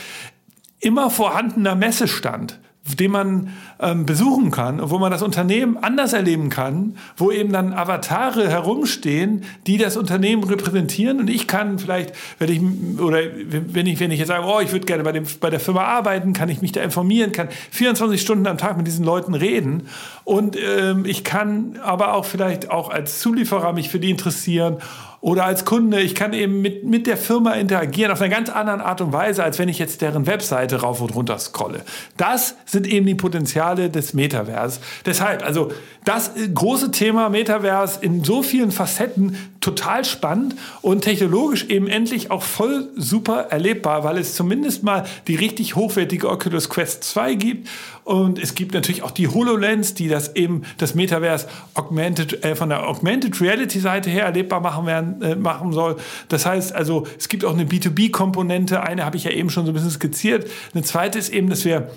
immer 0.80 1.10
vorhandener 1.10 1.76
Messestand 1.76 2.60
den 2.86 3.12
man 3.12 3.50
ähm, 3.80 4.06
besuchen 4.06 4.52
kann, 4.52 4.80
wo 4.82 5.00
man 5.00 5.10
das 5.10 5.22
Unternehmen 5.22 5.78
anders 5.78 6.12
erleben 6.12 6.50
kann, 6.50 6.98
wo 7.16 7.32
eben 7.32 7.54
dann 7.54 7.72
Avatare 7.72 8.50
herumstehen, 8.50 9.46
die 9.68 9.78
das 9.78 9.96
Unternehmen 9.96 10.44
repräsentieren. 10.44 11.20
Und 11.22 11.30
ich 11.30 11.48
kann 11.48 11.80
vielleicht, 11.80 12.14
wenn 12.40 12.50
ich 12.50 13.00
oder 13.00 13.20
wenn 13.52 13.88
ich 13.88 14.00
wenn 14.02 14.12
ich 14.12 14.20
jetzt 14.20 14.28
sage, 14.28 14.46
oh, 14.46 14.60
ich 14.60 14.74
würde 14.74 14.86
gerne 14.86 15.04
bei 15.04 15.14
dem 15.14 15.24
bei 15.40 15.50
der 15.50 15.62
Firma 15.62 15.84
arbeiten, 15.84 16.34
kann 16.34 16.50
ich 16.50 16.62
mich 16.62 16.74
da 16.74 16.82
informieren, 16.82 17.32
kann 17.32 17.48
24 17.72 18.22
Stunden 18.22 18.48
am 18.48 18.58
Tag 18.58 18.76
mit 18.76 18.86
diesen 18.86 19.06
Leuten 19.06 19.34
reden 19.34 19.88
und 20.26 20.58
ähm, 20.58 21.06
ich 21.06 21.24
kann 21.24 21.80
aber 21.84 22.14
auch 22.14 22.26
vielleicht 22.26 22.70
auch 22.70 22.90
als 22.90 23.20
Zulieferer 23.20 23.72
mich 23.72 23.90
für 23.90 24.00
die 24.00 24.10
interessieren 24.10 24.78
oder 25.24 25.46
als 25.46 25.64
Kunde, 25.64 26.02
ich 26.02 26.16
kann 26.16 26.34
eben 26.34 26.62
mit, 26.62 26.84
mit 26.84 27.08
der 27.08 27.16
Firma 27.16 27.54
interagieren 27.54 28.12
auf 28.12 28.20
eine 28.20 28.30
ganz 28.30 28.50
andere 28.50 28.84
Art 28.84 29.00
und 29.00 29.14
Weise, 29.14 29.42
als 29.42 29.58
wenn 29.58 29.70
ich 29.70 29.80
jetzt 29.80 30.02
deren 30.02 30.28
Webseite 30.28 30.82
rauf 30.82 31.00
und 31.00 31.16
runter 31.16 31.40
scrolle. 31.40 31.84
Das 32.18 32.58
sind 32.66 32.86
eben 32.86 33.06
die 33.06 33.16
Potenziale 33.16 33.90
des 33.90 34.14
Metavers. 34.14 34.82
Deshalb, 35.06 35.42
also 35.42 35.72
das 36.04 36.32
große 36.54 36.92
Thema 36.92 37.30
Metavers 37.30 37.96
in 37.96 38.26
so 38.26 38.44
vielen 38.44 38.72
Facetten 38.72 39.38
total 39.64 40.06
spannend 40.06 40.56
und 40.82 41.02
technologisch 41.02 41.66
eben 41.66 41.88
endlich 41.88 42.32
auch 42.32 42.44
voll 42.44 42.90
super 42.96 43.48
erlebbar, 43.50 44.04
weil 44.04 44.18
es 44.18 44.36
zumindest 44.36 44.84
mal 44.84 45.06
die 45.28 45.36
richtig 45.36 45.76
hochwertige 45.76 46.30
Oculus 46.30 46.70
Quest 46.70 47.04
2 47.06 47.36
gibt 47.36 47.70
und 48.04 48.38
es 48.38 48.56
gibt 48.56 48.74
natürlich 48.74 49.04
auch 49.04 49.12
die 49.12 49.28
HoloLens, 49.28 49.94
die 49.94 50.10
das 50.10 50.36
eben 50.36 50.64
das 50.78 50.94
Metaverse 50.96 51.48
augmented, 51.74 52.44
äh, 52.44 52.56
von 52.56 52.70
der 52.70 52.88
Augmented 52.88 53.40
Reality 53.40 53.80
Seite 53.80 54.10
her 54.10 54.26
erlebbar 54.26 54.60
machen, 54.60 54.86
werden, 54.86 55.22
äh, 55.22 55.36
machen 55.36 55.72
soll. 55.72 55.96
Das 56.28 56.46
heißt 56.46 56.76
also, 56.76 57.08
es 57.18 57.30
gibt 57.30 57.46
auch 57.46 57.54
eine 57.54 57.64
B2B-Komponente. 57.64 58.84
Eine 58.84 59.06
habe 59.06 59.16
ich 59.16 59.24
ja 59.24 59.32
eben 59.32 59.50
schon 59.50 59.66
so 59.66 59.72
ein 59.72 59.74
bisschen 59.74 59.92
skizziert. 59.92 60.50
Eine 60.74 60.84
zweite 60.84 61.18
ist 61.18 61.30
eben, 61.30 61.50
dass 61.50 61.64
wir 61.64 61.90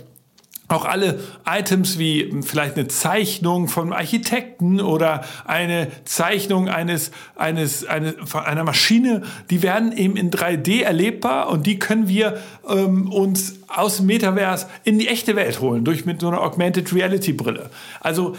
auch 0.68 0.84
alle 0.84 1.20
Items 1.46 1.98
wie 1.98 2.34
vielleicht 2.42 2.76
eine 2.76 2.88
Zeichnung 2.88 3.68
vom 3.68 3.92
Architekten 3.92 4.80
oder 4.80 5.24
eine 5.44 5.88
Zeichnung 6.04 6.68
eines, 6.68 7.12
eines, 7.36 7.84
eines, 7.84 8.34
einer 8.34 8.64
Maschine, 8.64 9.22
die 9.50 9.62
werden 9.62 9.96
eben 9.96 10.16
in 10.16 10.30
3D 10.30 10.82
erlebbar 10.82 11.50
und 11.50 11.66
die 11.66 11.78
können 11.78 12.08
wir 12.08 12.38
ähm, 12.68 13.10
uns 13.10 13.60
aus 13.68 13.98
dem 13.98 14.06
Metaverse 14.06 14.66
in 14.82 14.98
die 14.98 15.08
echte 15.08 15.36
Welt 15.36 15.60
holen, 15.60 15.84
durch 15.84 16.04
mit 16.04 16.20
so 16.20 16.28
einer 16.28 16.42
Augmented 16.42 16.92
Reality 16.92 17.32
Brille. 17.32 17.70
Also 18.00 18.34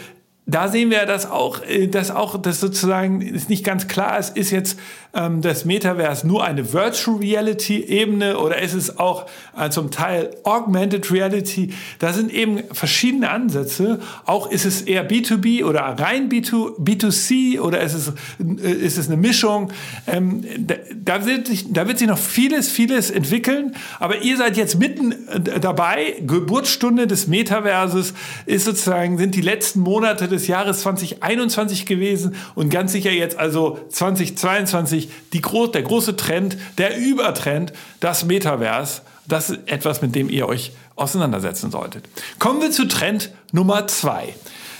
da 0.48 0.68
sehen 0.68 0.90
wir, 0.90 1.04
dass 1.04 1.30
auch, 1.30 1.62
äh, 1.62 1.86
dass 1.86 2.10
auch, 2.10 2.40
das 2.40 2.58
sozusagen 2.58 3.20
ist 3.20 3.50
nicht 3.50 3.64
ganz 3.64 3.86
klar 3.86 4.18
ist, 4.18 4.36
ist 4.36 4.50
jetzt 4.50 4.78
ähm, 5.14 5.42
das 5.42 5.66
Metaverse 5.66 6.26
nur 6.26 6.44
eine 6.44 6.72
Virtual 6.72 7.18
Reality 7.18 7.82
Ebene 7.82 8.38
oder 8.38 8.62
ist 8.62 8.74
es 8.74 8.98
auch 8.98 9.26
äh, 9.58 9.68
zum 9.70 9.90
Teil 9.90 10.30
Augmented 10.44 11.10
Reality? 11.12 11.74
Da 11.98 12.12
sind 12.14 12.32
eben 12.32 12.62
verschiedene 12.72 13.30
Ansätze. 13.30 14.00
Auch 14.24 14.50
ist 14.50 14.64
es 14.64 14.82
eher 14.82 15.08
B2B 15.08 15.64
oder 15.64 15.80
rein 15.80 16.30
B2, 16.30 16.78
B2C 16.80 17.60
oder 17.60 17.82
ist 17.82 17.94
es, 17.94 18.12
äh, 18.38 18.72
ist 18.72 18.96
es 18.96 19.08
eine 19.08 19.18
Mischung? 19.18 19.70
Ähm, 20.06 20.44
da, 20.58 20.76
da, 20.96 21.26
wird 21.26 21.46
sich, 21.46 21.72
da 21.72 21.86
wird 21.86 21.98
sich 21.98 22.08
noch 22.08 22.18
vieles, 22.18 22.70
vieles 22.70 23.10
entwickeln. 23.10 23.74
Aber 24.00 24.22
ihr 24.22 24.38
seid 24.38 24.56
jetzt 24.56 24.78
mitten 24.78 25.12
äh, 25.28 25.60
dabei. 25.60 26.14
Geburtsstunde 26.26 27.06
des 27.06 27.26
Metaverses 27.26 28.14
ist 28.46 28.64
sozusagen, 28.64 29.18
sind 29.18 29.34
die 29.34 29.42
letzten 29.42 29.80
Monate 29.80 30.26
des 30.26 30.38
des 30.38 30.46
Jahres 30.46 30.80
2021 30.82 31.84
gewesen 31.84 32.36
und 32.54 32.70
ganz 32.70 32.92
sicher 32.92 33.10
jetzt 33.10 33.38
also 33.38 33.78
2022 33.88 34.97
die, 34.98 35.40
der 35.74 35.82
große 35.82 36.16
Trend, 36.16 36.56
der 36.78 36.96
Übertrend, 36.96 37.72
das 38.00 38.24
Metaverse. 38.24 39.02
Das 39.26 39.50
ist 39.50 39.60
etwas, 39.66 40.02
mit 40.02 40.14
dem 40.14 40.30
ihr 40.30 40.48
euch 40.48 40.72
auseinandersetzen 40.96 41.70
solltet. 41.70 42.04
Kommen 42.38 42.60
wir 42.60 42.70
zu 42.70 42.86
Trend 42.88 43.30
Nummer 43.52 43.86
zwei. 43.86 44.34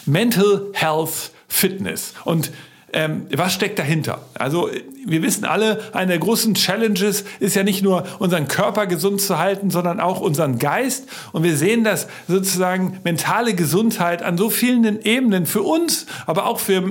Mental 0.07 0.63
Health 0.73 1.31
Fitness. 1.49 2.15
Und 2.25 2.51
ähm, 2.93 3.27
was 3.35 3.53
steckt 3.53 3.79
dahinter? 3.79 4.21
Also 4.35 4.71
wir 5.09 5.23
wissen 5.23 5.45
alle, 5.45 5.81
eine 5.93 6.09
der 6.09 6.19
großen 6.19 6.55
Challenges 6.55 7.25
ist 7.41 7.57
ja 7.57 7.63
nicht 7.63 7.83
nur 7.83 8.05
unseren 8.19 8.49
Körper 8.49 8.87
gesund 8.87 9.21
zu 9.21 9.39
halten, 9.39 9.71
sondern 9.71 10.01
auch 10.01 10.21
unseren 10.21 10.59
Geist. 10.59 11.09
Und 11.33 11.43
wir 11.43 11.57
sehen, 11.57 11.85
dass 11.85 12.09
sozusagen 12.27 12.99
mentale 13.05 13.55
Gesundheit 13.55 14.23
an 14.23 14.37
so 14.37 14.51
vielen 14.51 15.03
Ebenen 15.03 15.47
für 15.47 15.63
uns, 15.63 16.07
aber 16.27 16.47
auch 16.47 16.61
für 16.61 16.83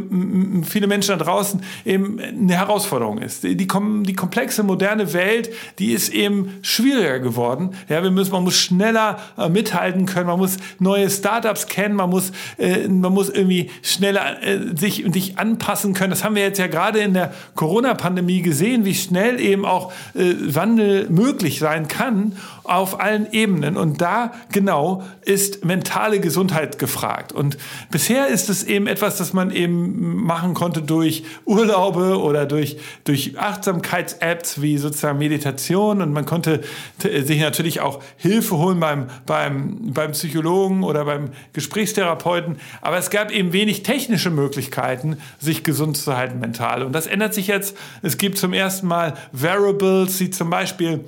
viele 0.64 0.88
Menschen 0.88 1.18
da 1.18 1.24
draußen 1.24 1.62
eben 1.86 2.20
eine 2.20 2.56
Herausforderung 2.56 3.20
ist. 3.20 3.44
Die, 3.44 3.56
die, 3.56 3.68
die 3.68 4.14
komplexe 4.14 4.64
moderne 4.64 5.14
Welt, 5.14 5.50
die 5.80 5.92
ist 5.92 6.10
eben 6.10 6.56
schwieriger 6.62 7.20
geworden. 7.20 7.72
Ja, 7.90 8.04
wir 8.04 8.12
müssen, 8.12 8.32
man 8.32 8.44
muss 8.44 8.58
schneller 8.58 9.20
äh, 9.38 9.50
mithalten 9.50 10.06
können, 10.06 10.28
man 10.28 10.40
muss 10.40 10.58
neue 10.80 11.10
Startups 11.10 11.68
kennen, 11.68 11.96
man 11.96 12.10
muss, 12.10 12.32
äh, 12.58 12.88
man 12.88 13.14
muss 13.14 13.30
irgendwie 13.30 13.70
schneller 13.82 14.42
äh, 14.44 14.60
sich, 14.76 15.06
sich 15.12 15.38
anpassen 15.38 15.87
können. 15.94 16.12
Das 16.12 16.24
haben 16.24 16.36
wir 16.36 16.44
jetzt 16.44 16.60
ja 16.60 16.68
gerade 16.68 17.00
in 17.00 17.14
der 17.14 17.34
Corona-Pandemie 17.56 18.18
Pandemie 18.18 18.42
gesehen, 18.42 18.86
wie 18.86 18.96
schnell 18.96 19.40
eben 19.40 19.66
auch 19.66 19.92
äh, 20.16 20.34
Wandel 20.40 21.10
möglich 21.10 21.60
sein 21.60 21.88
kann 21.88 22.38
auf 22.68 23.00
allen 23.00 23.32
Ebenen. 23.32 23.78
Und 23.78 24.02
da 24.02 24.32
genau 24.52 25.04
ist 25.24 25.66
mentale 25.66 26.20
Gesundheit 26.20 26.80
gefragt. 26.80 27.32
Und 27.32 27.58
bisher 27.90 28.28
ist 28.28 28.50
es 28.50 28.64
eben 28.64 28.88
etwas, 28.88 29.18
das 29.18 29.34
man 29.34 29.52
eben 29.52 30.24
machen 30.24 30.54
konnte 30.54 30.82
durch 30.82 31.24
Urlaube 31.46 32.20
oder 32.20 32.46
durch, 32.46 32.78
durch 33.04 33.40
Achtsamkeits-Apps 33.40 34.62
wie 34.62 34.78
sozusagen 34.78 35.18
Meditation. 35.18 36.02
Und 36.02 36.14
man 36.14 36.26
konnte 36.26 36.62
sich 37.02 37.40
natürlich 37.40 37.82
auch 37.82 38.02
Hilfe 38.18 38.58
holen 38.58 38.80
beim, 38.80 39.08
beim, 39.26 39.94
beim 39.94 40.12
Psychologen 40.12 40.84
oder 40.84 41.06
beim 41.06 41.30
Gesprächstherapeuten. 41.54 42.58
Aber 42.82 42.98
es 42.98 43.10
gab 43.10 43.32
eben 43.32 43.54
wenig 43.54 43.84
technische 43.84 44.30
Möglichkeiten, 44.30 45.18
sich 45.40 45.64
gesund 45.64 45.98
zu 45.98 46.16
halten 46.16 46.40
mental. 46.40 46.84
Und 46.84 46.94
das 46.94 47.08
ändert 47.08 47.34
sich 47.34 47.48
jetzt 47.48 47.76
es 48.02 48.18
gibt 48.18 48.38
zum 48.38 48.54
ersten 48.54 48.88
Mal 48.88 49.16
Variables, 49.32 50.18
die 50.18 50.30
zum 50.30 50.50
Beispiel 50.50 51.04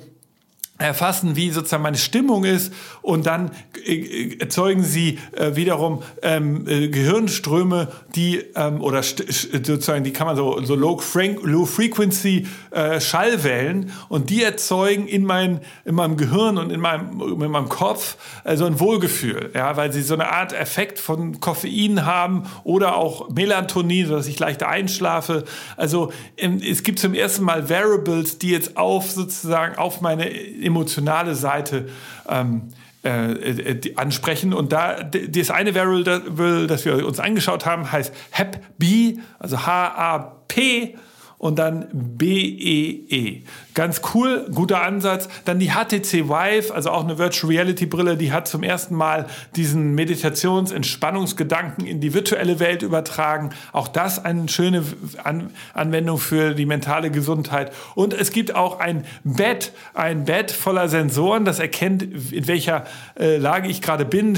erfassen, 0.80 1.36
wie 1.36 1.50
sozusagen 1.50 1.82
meine 1.82 1.98
Stimmung 1.98 2.44
ist 2.44 2.72
und 3.02 3.26
dann 3.26 3.50
äh, 3.84 4.36
erzeugen 4.38 4.82
sie 4.82 5.18
äh, 5.32 5.54
wiederum 5.56 6.02
ähm, 6.22 6.66
äh, 6.66 6.88
Gehirnströme, 6.88 7.88
die 8.14 8.38
ähm, 8.56 8.80
oder 8.80 9.02
sozusagen 9.02 10.04
die 10.04 10.12
kann 10.12 10.26
man 10.26 10.36
so 10.36 10.62
so 10.64 10.74
Low, 10.74 11.00
Low 11.42 11.66
Frequency 11.66 12.46
äh, 12.70 13.00
Schallwellen 13.00 13.92
und 14.08 14.30
die 14.30 14.42
erzeugen 14.42 15.06
in, 15.06 15.24
mein, 15.24 15.60
in 15.84 15.94
meinem 15.94 16.16
Gehirn 16.16 16.58
und 16.58 16.70
in 16.70 16.80
meinem 16.80 17.20
in 17.20 17.50
meinem 17.50 17.68
Kopf 17.68 18.16
äh, 18.44 18.56
so 18.56 18.64
ein 18.64 18.80
Wohlgefühl, 18.80 19.50
ja, 19.54 19.76
weil 19.76 19.92
sie 19.92 20.02
so 20.02 20.14
eine 20.14 20.32
Art 20.32 20.52
Effekt 20.52 20.98
von 20.98 21.40
Koffein 21.40 22.06
haben 22.06 22.44
oder 22.64 22.96
auch 22.96 23.28
Melatonin, 23.30 24.06
sodass 24.06 24.26
ich 24.26 24.38
leichter 24.38 24.68
einschlafe. 24.68 25.44
Also 25.76 26.12
ähm, 26.36 26.60
es 26.64 26.82
gibt 26.82 26.98
zum 26.98 27.14
ersten 27.14 27.44
Mal 27.44 27.68
Variables, 27.68 28.38
die 28.38 28.50
jetzt 28.50 28.76
auf 28.76 29.10
sozusagen 29.10 29.76
auf 29.76 30.00
meine 30.00 30.30
emotionale 30.70 31.34
Seite 31.34 31.88
ähm, 32.28 32.68
äh, 33.04 33.32
äh 33.32 33.96
ansprechen. 33.96 34.54
Und 34.54 34.72
da 34.72 35.02
das 35.02 35.50
eine 35.50 35.74
Variable, 35.74 36.66
das 36.66 36.84
wir 36.84 37.06
uns 37.06 37.20
angeschaut 37.20 37.66
haben, 37.66 37.90
heißt 37.90 38.14
HAP-B, 38.32 39.18
also 39.38 39.66
H-A-P 39.66 40.96
und 41.40 41.58
dann 41.58 41.88
BEE. 41.92 43.06
E. 43.08 43.42
Ganz 43.72 44.02
cool, 44.12 44.46
guter 44.54 44.82
Ansatz. 44.82 45.26
Dann 45.46 45.58
die 45.58 45.70
HTC 45.70 46.28
Vive, 46.28 46.74
also 46.74 46.90
auch 46.90 47.02
eine 47.02 47.16
Virtual 47.16 47.50
Reality 47.50 47.86
Brille, 47.86 48.18
die 48.18 48.30
hat 48.30 48.46
zum 48.46 48.62
ersten 48.62 48.94
Mal 48.94 49.26
diesen 49.56 49.94
Meditations-, 49.94 50.70
Entspannungsgedanken 50.70 51.86
in 51.86 52.02
die 52.02 52.12
virtuelle 52.12 52.60
Welt 52.60 52.82
übertragen. 52.82 53.50
Auch 53.72 53.88
das 53.88 54.22
eine 54.22 54.48
schöne 54.50 54.84
An 55.24 55.50
Anwendung 55.72 56.18
für 56.18 56.54
die 56.54 56.66
mentale 56.66 57.10
Gesundheit. 57.10 57.72
Und 57.94 58.12
es 58.12 58.32
gibt 58.32 58.54
auch 58.54 58.78
ein 58.78 59.06
Bett, 59.24 59.72
ein 59.94 60.26
Bett 60.26 60.50
voller 60.50 60.90
Sensoren, 60.90 61.46
das 61.46 61.58
erkennt, 61.58 62.02
in 62.02 62.48
welcher 62.48 62.84
äh, 63.18 63.38
Lage 63.38 63.68
ich 63.68 63.80
gerade 63.80 64.04
bin, 64.04 64.36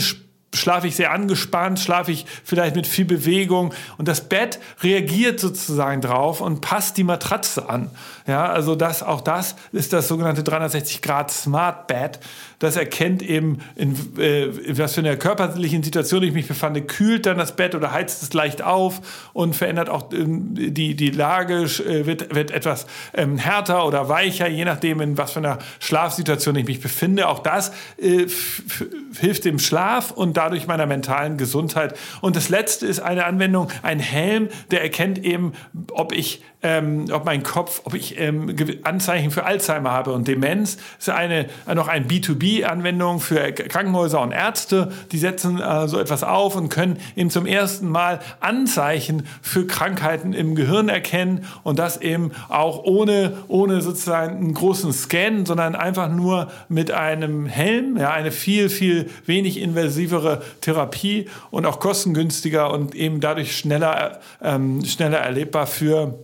schlafe 0.55 0.87
ich 0.87 0.97
sehr 0.97 1.13
angespannt, 1.13 1.81
schlafe 1.81 2.13
ich 2.13 2.27
vielleicht 2.45 2.77
mit 2.77 2.87
viel 2.87 3.05
Bewegung 3.05 3.73
und 3.99 4.09
das 4.09 4.29
Bett 4.29 4.59
reagiert 4.83 5.41
sozusagen 5.41 6.01
drauf 6.01 6.41
und 6.41 6.61
passt 6.61 6.97
die 6.99 7.05
Matratze 7.05 7.69
an. 7.69 7.91
Ja, 8.27 8.47
also 8.47 8.75
das, 8.75 9.03
auch 9.03 9.21
das 9.21 9.57
ist 9.73 9.93
das 9.93 10.09
sogenannte 10.09 10.43
360 10.43 11.03
Grad 11.03 11.31
Smart 11.31 11.87
Bed. 11.87 12.21
Das 12.59 12.77
erkennt 12.77 13.23
eben, 13.23 13.59
in, 13.75 13.97
äh, 14.19 14.45
in 14.45 14.79
was 14.79 14.95
für 14.95 15.01
einer 15.01 15.17
körperlichen 15.17 15.83
Situation 15.83 16.23
ich 16.23 16.33
mich 16.33 16.47
befande, 16.47 16.83
kühlt 16.83 17.27
dann 17.27 17.39
das 17.39 17.57
Bett 17.57 17.75
oder 17.75 17.91
heizt 17.91 18.23
es 18.23 18.33
leicht 18.33 18.63
auf 18.63 19.31
und 19.33 19.57
verändert 19.57 19.89
auch 19.89 20.13
ähm, 20.13 20.51
die, 20.55 20.95
die 20.95 21.11
Lage, 21.11 21.63
äh, 21.65 22.07
wird, 22.07 22.33
wird 22.35 22.53
etwas 22.53 22.87
ähm, 23.15 23.39
härter 23.39 23.85
oder 23.87 24.09
weicher, 24.09 24.49
je 24.49 24.65
nachdem, 24.65 25.01
in 25.01 25.19
was 25.19 25.33
für 25.33 25.41
einer 25.41 25.59
Schlafsituation 25.81 26.55
ich 26.55 26.67
mich 26.67 26.81
befinde. 26.81 27.29
Auch 27.29 27.41
das 27.41 27.73
äh, 28.01 28.27
hilft 29.19 29.45
dem 29.45 29.59
Schlaf 29.59 30.13
und 30.13 30.37
dadurch 30.37 30.69
meiner 30.69 30.87
mentalen 30.87 31.39
Gesundheit. 31.39 31.99
Und 32.21 32.37
das 32.37 32.49
letzte 32.49 32.87
ist 32.87 33.01
eine 33.01 33.25
Anwendung, 33.25 33.69
ein 33.83 33.99
Helm, 33.99 34.49
der 34.71 34.83
erkennt 34.83 35.19
eben, 35.25 35.53
ob 35.93 36.13
ich 36.13 36.43
ähm, 36.63 37.07
ob 37.11 37.25
mein 37.25 37.43
Kopf, 37.43 37.83
ob 37.85 37.95
ich 37.95 38.12
ähm, 38.19 38.55
Anzeichen 38.83 39.31
für 39.31 39.45
Alzheimer 39.45 39.91
habe 39.91 40.13
und 40.13 40.29
Demenz. 40.29 40.77
Das 40.77 41.09
ist 41.09 41.15
eine, 41.15 41.47
noch 41.75 41.89
eine 41.89 42.07
B2B-Anwendung 42.07 43.21
für 43.21 43.53
Krankenhäuser 43.53 44.21
und 44.21 44.33
Ärzte. 44.33 44.93
Die 45.13 45.19
setzen 45.19 45.61
äh, 45.61 45.89
so 45.89 45.99
etwas 45.99 46.25
auf 46.25 46.57
und 46.57 46.69
können 46.69 46.99
eben 47.17 47.31
zum 47.31 47.47
ersten 47.47 47.89
Mal 47.89 48.21
Anzeichen 48.41 49.27
für 49.41 49.67
Krankheiten 49.67 50.33
im 50.33 50.55
Gehirn 50.55 50.89
erkennen 50.89 51.47
und 51.63 51.79
das 51.79 52.01
eben 52.01 52.33
auch 52.49 52.85
ohne, 52.85 53.39
ohne 53.49 53.81
sozusagen 53.81 54.37
einen 54.37 54.55
großen 54.55 54.93
Scan, 54.93 55.45
sondern 55.47 55.75
einfach 55.75 56.09
nur 56.09 56.49
mit 56.69 56.91
einem 56.91 57.47
Helm, 57.47 57.97
ja, 57.97 58.11
eine 58.11 58.33
viel, 58.33 58.69
viel 58.69 59.11
wenig 59.27 59.61
invasivere 59.61 60.43
Therapie 60.61 61.29
und 61.51 61.67
auch 61.67 61.81
kostengünstiger 61.81 62.73
und 62.73 62.95
eben 62.95 63.21
dadurch 63.21 63.57
schneller, 63.57 64.21
ähm, 64.43 64.85
schneller 64.85 65.19
erlebbar 65.19 65.67
für 65.67 66.19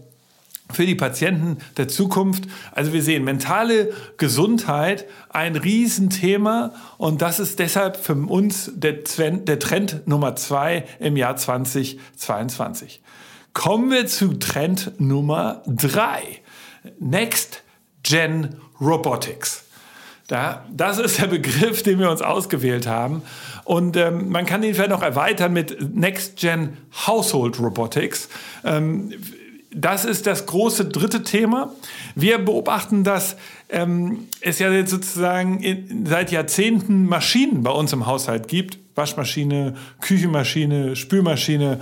für 0.73 0.87
die 0.87 0.95
Patienten 0.95 1.59
der 1.77 1.89
Zukunft. 1.89 2.45
Also 2.73 2.93
wir 2.93 3.03
sehen 3.03 3.25
mentale 3.25 3.93
Gesundheit 4.17 5.07
ein 5.31 5.57
Riesenthema 5.57 6.73
und 6.99 7.23
das 7.23 7.41
ist 7.41 7.59
deshalb 7.59 7.97
für 7.97 8.15
uns 8.15 8.71
der, 8.75 9.05
Trend 9.05 10.07
Nummer 10.07 10.37
zwei 10.37 10.85
im 11.01 11.17
Jahr 11.17 11.37
2022. 11.37 13.03
Kommen 13.55 13.91
wir 13.91 14.07
zu 14.07 14.35
Trend 14.35 14.93
Nummer 14.99 15.63
drei. 15.67 16.23
Next 16.99 17.63
Gen 18.03 18.57
Robotics. 18.81 19.65
Da, 20.29 20.67
das 20.71 20.99
ist 20.99 21.19
der 21.21 21.27
Begriff, 21.27 21.83
den 21.83 21.99
wir 21.99 22.11
uns 22.11 22.21
ausgewählt 22.21 22.87
haben. 22.87 23.23
Und 23.65 23.97
ähm, 23.97 24.29
man 24.29 24.45
kann 24.45 24.63
ihn 24.63 24.75
vielleicht 24.75 24.91
noch 24.91 25.03
erweitern 25.03 25.55
mit 25.55 25.95
Next 25.95 26.37
Gen 26.37 26.77
Household 27.07 27.59
Robotics. 27.59 28.29
Ähm, 28.63 29.15
das 29.71 30.05
ist 30.05 30.27
das 30.27 30.47
große 30.47 30.87
dritte 30.87 31.23
Thema. 31.23 31.73
Wir 32.15 32.39
beobachten, 32.39 33.05
dass 33.05 33.37
ähm, 33.69 34.29
es 34.41 34.59
ja 34.59 34.71
jetzt 34.73 34.91
sozusagen 34.91 35.61
in, 35.61 36.07
seit 36.07 36.31
Jahrzehnten 36.33 37.07
Maschinen 37.07 37.63
bei 37.63 37.71
uns 37.71 37.93
im 37.93 38.07
Haushalt 38.07 38.49
gibt. 38.49 38.79
Waschmaschine, 38.95 39.75
Küchenmaschine, 40.01 40.97
Spülmaschine, 40.97 41.81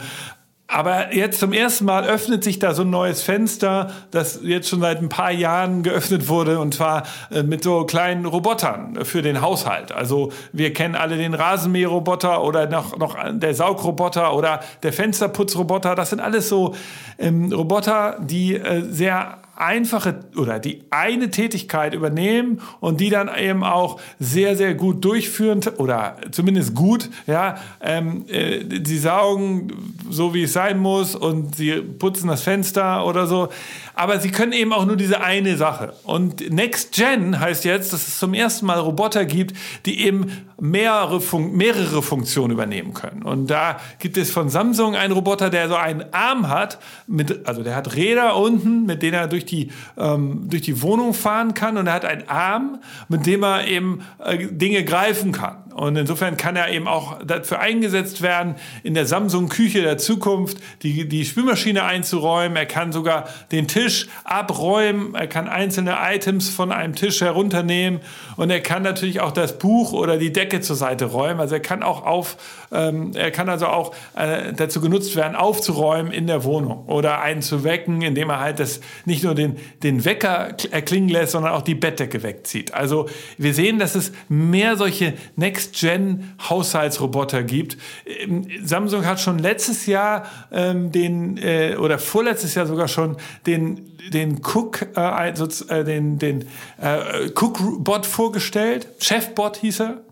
aber 0.68 1.14
jetzt 1.14 1.38
zum 1.38 1.52
ersten 1.52 1.84
Mal 1.84 2.04
öffnet 2.06 2.42
sich 2.42 2.58
da 2.58 2.74
so 2.74 2.82
ein 2.82 2.90
neues 2.90 3.22
Fenster, 3.22 3.90
das 4.10 4.40
jetzt 4.42 4.68
schon 4.68 4.80
seit 4.80 5.00
ein 5.00 5.08
paar 5.08 5.30
Jahren 5.30 5.84
geöffnet 5.84 6.28
wurde 6.28 6.58
und 6.58 6.74
zwar 6.74 7.04
äh, 7.30 7.44
mit 7.44 7.62
so 7.62 7.84
kleinen 7.84 8.26
Robotern 8.26 9.04
für 9.04 9.22
den 9.22 9.40
Haushalt. 9.40 9.92
Also 9.92 10.32
wir 10.52 10.72
kennen 10.72 10.96
alle 10.96 11.16
den 11.18 11.34
Rasenmäherroboter 11.34 12.42
oder 12.42 12.68
noch, 12.68 12.98
noch 12.98 13.16
der 13.30 13.54
Saugroboter 13.54 14.34
oder 14.34 14.60
der 14.82 14.92
Fensterputzroboter. 14.92 15.94
Das 15.94 16.10
sind 16.10 16.20
alles 16.20 16.48
so 16.48 16.74
ähm, 17.18 17.52
Roboter, 17.52 18.18
die 18.20 18.56
äh, 18.56 18.82
sehr 18.90 19.38
einfache 19.56 20.20
oder 20.36 20.58
die 20.58 20.84
eine 20.90 21.30
Tätigkeit 21.30 21.94
übernehmen 21.94 22.60
und 22.80 23.00
die 23.00 23.10
dann 23.10 23.30
eben 23.34 23.64
auch 23.64 24.00
sehr, 24.18 24.56
sehr 24.56 24.74
gut 24.74 25.04
durchführen 25.04 25.60
oder 25.78 26.16
zumindest 26.30 26.74
gut. 26.74 27.10
Ja, 27.26 27.56
ähm, 27.80 28.26
äh, 28.28 28.64
sie 28.84 28.98
saugen 28.98 29.72
so, 30.10 30.34
wie 30.34 30.44
es 30.44 30.52
sein 30.52 30.78
muss 30.78 31.14
und 31.14 31.56
sie 31.56 31.80
putzen 31.80 32.28
das 32.28 32.42
Fenster 32.42 33.06
oder 33.06 33.26
so. 33.26 33.48
Aber 33.94 34.20
sie 34.20 34.30
können 34.30 34.52
eben 34.52 34.74
auch 34.74 34.84
nur 34.84 34.96
diese 34.96 35.22
eine 35.22 35.56
Sache. 35.56 35.94
Und 36.04 36.50
Next 36.50 36.92
Gen 36.92 37.40
heißt 37.40 37.64
jetzt, 37.64 37.94
dass 37.94 38.06
es 38.06 38.18
zum 38.18 38.34
ersten 38.34 38.66
Mal 38.66 38.78
Roboter 38.78 39.24
gibt, 39.24 39.56
die 39.86 40.04
eben 40.04 40.46
mehrere, 40.60 41.20
Fun 41.22 41.52
mehrere 41.52 42.02
Funktionen 42.02 42.52
übernehmen 42.52 42.92
können. 42.92 43.22
Und 43.22 43.48
da 43.48 43.80
gibt 43.98 44.18
es 44.18 44.30
von 44.30 44.50
Samsung 44.50 44.94
einen 44.94 45.14
Roboter, 45.14 45.48
der 45.48 45.68
so 45.68 45.76
einen 45.76 46.04
Arm 46.12 46.48
hat, 46.48 46.78
mit, 47.06 47.46
also 47.46 47.62
der 47.62 47.74
hat 47.74 47.96
Räder 47.96 48.36
unten, 48.36 48.84
mit 48.84 49.02
denen 49.02 49.14
er 49.14 49.28
durch 49.28 49.45
die, 49.46 49.70
ähm, 49.96 50.48
durch 50.48 50.62
die 50.62 50.82
Wohnung 50.82 51.14
fahren 51.14 51.54
kann. 51.54 51.76
Und 51.76 51.86
er 51.86 51.94
hat 51.94 52.04
einen 52.04 52.28
Arm, 52.28 52.80
mit 53.08 53.26
dem 53.26 53.42
er 53.42 53.66
eben 53.66 54.02
äh, 54.24 54.46
Dinge 54.50 54.84
greifen 54.84 55.32
kann. 55.32 55.65
Und 55.76 55.96
insofern 55.96 56.38
kann 56.38 56.56
er 56.56 56.70
eben 56.70 56.88
auch 56.88 57.22
dafür 57.22 57.60
eingesetzt 57.60 58.22
werden, 58.22 58.54
in 58.82 58.94
der 58.94 59.04
Samsung-Küche 59.04 59.82
der 59.82 59.98
Zukunft 59.98 60.56
die, 60.82 61.06
die 61.06 61.26
Spülmaschine 61.26 61.84
einzuräumen. 61.84 62.56
Er 62.56 62.64
kann 62.64 62.92
sogar 62.92 63.28
den 63.52 63.68
Tisch 63.68 64.08
abräumen. 64.24 65.14
Er 65.14 65.26
kann 65.26 65.48
einzelne 65.48 65.98
Items 66.00 66.48
von 66.48 66.72
einem 66.72 66.94
Tisch 66.94 67.20
herunternehmen. 67.20 68.00
Und 68.36 68.48
er 68.48 68.60
kann 68.60 68.82
natürlich 68.82 69.20
auch 69.20 69.32
das 69.32 69.58
Buch 69.58 69.92
oder 69.92 70.16
die 70.16 70.32
Decke 70.32 70.62
zur 70.62 70.76
Seite 70.76 71.04
räumen. 71.04 71.40
Also 71.40 71.56
er 71.56 71.60
kann 71.60 71.82
auch 71.82 72.06
auf, 72.06 72.38
ähm, 72.72 73.10
er 73.14 73.30
kann 73.30 73.50
also 73.50 73.66
auch 73.66 73.94
äh, 74.14 74.54
dazu 74.54 74.80
genutzt 74.80 75.14
werden, 75.14 75.36
aufzuräumen 75.36 76.10
in 76.10 76.26
der 76.26 76.44
Wohnung 76.44 76.86
oder 76.86 77.20
einen 77.20 77.42
zu 77.42 77.64
wecken, 77.64 78.00
indem 78.00 78.30
er 78.30 78.40
halt 78.40 78.60
das 78.60 78.80
nicht 79.04 79.24
nur 79.24 79.34
den, 79.34 79.56
den 79.82 80.06
Wecker 80.06 80.56
erklingen 80.70 81.10
lässt, 81.10 81.32
sondern 81.32 81.52
auch 81.52 81.62
die 81.62 81.74
Bettdecke 81.74 82.22
wegzieht. 82.22 82.72
Also 82.72 83.10
wir 83.36 83.52
sehen, 83.52 83.78
dass 83.78 83.94
es 83.94 84.12
mehr 84.30 84.76
solche 84.76 85.12
Next 85.36 85.65
Next-Gen-Haushaltsroboter 85.66 87.42
gibt. 87.42 87.76
Ähm, 88.06 88.46
Samsung 88.64 89.04
hat 89.04 89.20
schon 89.20 89.38
letztes 89.38 89.86
Jahr 89.86 90.26
ähm, 90.52 90.92
den, 90.92 91.36
äh, 91.38 91.76
oder 91.78 91.98
vorletztes 91.98 92.54
Jahr 92.54 92.66
sogar 92.66 92.88
schon 92.88 93.16
den 93.46 93.92
den 94.10 94.40
Cook, 94.40 94.86
äh, 94.96 95.30
äh, 95.30 95.84
den, 95.84 96.18
den 96.20 96.42
äh, 96.80 97.28
Cook-Bot 97.34 98.06
vorgestellt. 98.06 98.86
Chefbot 99.00 99.56
hieß 99.56 99.80
er 99.80 100.05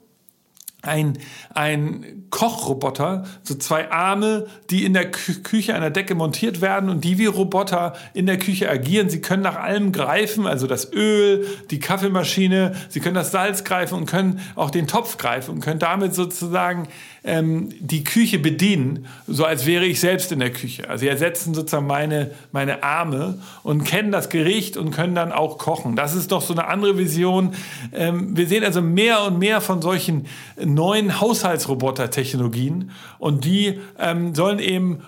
ein, 0.86 1.18
ein 1.52 2.26
Kochroboter, 2.30 3.24
so 3.42 3.54
zwei 3.54 3.90
Arme, 3.90 4.46
die 4.70 4.84
in 4.84 4.94
der 4.94 5.10
Kü 5.10 5.34
Küche 5.42 5.74
an 5.74 5.80
der 5.80 5.90
Decke 5.90 6.14
montiert 6.14 6.60
werden 6.60 6.88
und 6.88 7.04
die 7.04 7.18
wie 7.18 7.26
Roboter 7.26 7.94
in 8.12 8.26
der 8.26 8.38
Küche 8.38 8.68
agieren. 8.70 9.10
Sie 9.10 9.20
können 9.20 9.42
nach 9.42 9.56
allem 9.56 9.92
greifen, 9.92 10.46
also 10.46 10.66
das 10.66 10.92
Öl, 10.92 11.46
die 11.70 11.80
Kaffeemaschine, 11.80 12.74
sie 12.88 13.00
können 13.00 13.14
das 13.14 13.30
Salz 13.30 13.64
greifen 13.64 13.94
und 13.94 14.06
können 14.06 14.40
auch 14.54 14.70
den 14.70 14.86
Topf 14.86 15.16
greifen 15.18 15.52
und 15.52 15.60
können 15.60 15.78
damit 15.78 16.14
sozusagen 16.14 16.88
ähm, 17.24 17.70
die 17.80 18.04
Küche 18.04 18.38
bedienen, 18.38 19.06
so 19.26 19.44
als 19.44 19.64
wäre 19.64 19.86
ich 19.86 19.98
selbst 19.98 20.30
in 20.30 20.40
der 20.40 20.50
Küche. 20.50 20.88
Also 20.88 21.02
sie 21.02 21.08
ersetzen 21.08 21.54
sozusagen 21.54 21.86
meine, 21.86 22.32
meine 22.52 22.82
Arme 22.82 23.38
und 23.62 23.84
kennen 23.84 24.12
das 24.12 24.28
Gericht 24.28 24.76
und 24.76 24.90
können 24.90 25.14
dann 25.14 25.32
auch 25.32 25.56
kochen. 25.56 25.96
Das 25.96 26.14
ist 26.14 26.32
doch 26.32 26.42
so 26.42 26.52
eine 26.52 26.66
andere 26.66 26.98
Vision. 26.98 27.54
Ähm, 27.94 28.36
wir 28.36 28.46
sehen 28.46 28.62
also 28.62 28.82
mehr 28.82 29.24
und 29.24 29.38
mehr 29.38 29.62
von 29.62 29.80
solchen 29.80 30.26
neuen 30.62 31.18
Haushaltsroboter-Technologien 31.20 32.90
und 33.18 33.46
die 33.46 33.80
ähm, 33.98 34.34
sollen 34.34 34.58
eben 34.58 35.02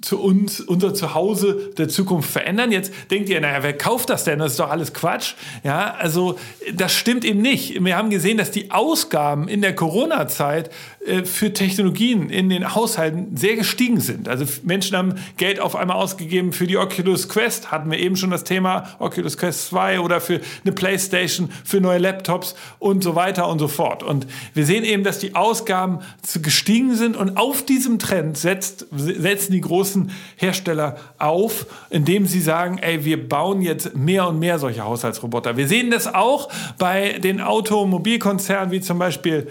zu 0.00 0.20
uns, 0.22 0.60
unser 0.60 0.94
Zuhause 0.94 1.72
der 1.76 1.88
Zukunft 1.88 2.30
verändern. 2.30 2.70
Jetzt 2.70 2.92
denkt 3.10 3.28
ihr, 3.28 3.40
naja, 3.40 3.64
wer 3.64 3.76
kauft 3.76 4.08
das 4.10 4.22
denn? 4.22 4.38
Das 4.38 4.52
ist 4.52 4.60
doch 4.60 4.70
alles 4.70 4.94
Quatsch. 4.94 5.34
Ja, 5.64 5.94
also 5.98 6.38
das 6.74 6.94
stimmt 6.94 7.24
eben 7.24 7.42
nicht. 7.42 7.82
Wir 7.84 7.96
haben 7.96 8.10
gesehen, 8.10 8.38
dass 8.38 8.52
die 8.52 8.70
Ausgaben 8.70 9.48
in 9.48 9.62
der 9.62 9.74
Corona-Zeit 9.74 10.70
äh, 11.04 11.24
für 11.24 11.55
Technologien 11.56 12.30
in 12.30 12.48
den 12.48 12.74
Haushalten 12.74 13.36
sehr 13.36 13.56
gestiegen 13.56 14.00
sind. 14.00 14.28
Also 14.28 14.44
Menschen 14.62 14.96
haben 14.96 15.14
Geld 15.36 15.58
auf 15.58 15.74
einmal 15.74 15.96
ausgegeben 15.96 16.52
für 16.52 16.66
die 16.66 16.76
Oculus 16.76 17.28
Quest, 17.28 17.72
hatten 17.72 17.90
wir 17.90 17.98
eben 17.98 18.16
schon 18.16 18.30
das 18.30 18.44
Thema 18.44 18.90
Oculus 19.00 19.36
Quest 19.36 19.66
2 19.68 20.00
oder 20.00 20.20
für 20.20 20.40
eine 20.64 20.72
Playstation, 20.72 21.50
für 21.64 21.80
neue 21.80 21.98
Laptops 21.98 22.54
und 22.78 23.02
so 23.02 23.16
weiter 23.16 23.48
und 23.48 23.58
so 23.58 23.66
fort. 23.66 24.02
Und 24.02 24.26
wir 24.54 24.64
sehen 24.64 24.84
eben, 24.84 25.02
dass 25.02 25.18
die 25.18 25.34
Ausgaben 25.34 26.00
gestiegen 26.42 26.94
sind 26.94 27.16
und 27.16 27.36
auf 27.36 27.64
diesem 27.64 27.98
Trend 27.98 28.38
setzt, 28.38 28.86
setzen 28.92 29.52
die 29.52 29.60
großen 29.60 30.10
Hersteller 30.36 30.96
auf, 31.18 31.66
indem 31.90 32.26
sie 32.26 32.40
sagen, 32.40 32.78
ey, 32.78 33.04
wir 33.04 33.28
bauen 33.28 33.62
jetzt 33.62 33.96
mehr 33.96 34.28
und 34.28 34.38
mehr 34.38 34.58
solche 34.58 34.84
Haushaltsroboter. 34.84 35.56
Wir 35.56 35.66
sehen 35.66 35.90
das 35.90 36.12
auch 36.12 36.50
bei 36.78 37.18
den 37.18 37.40
Automobilkonzernen 37.40 38.70
wie 38.70 38.80
zum 38.80 38.98
Beispiel 38.98 39.48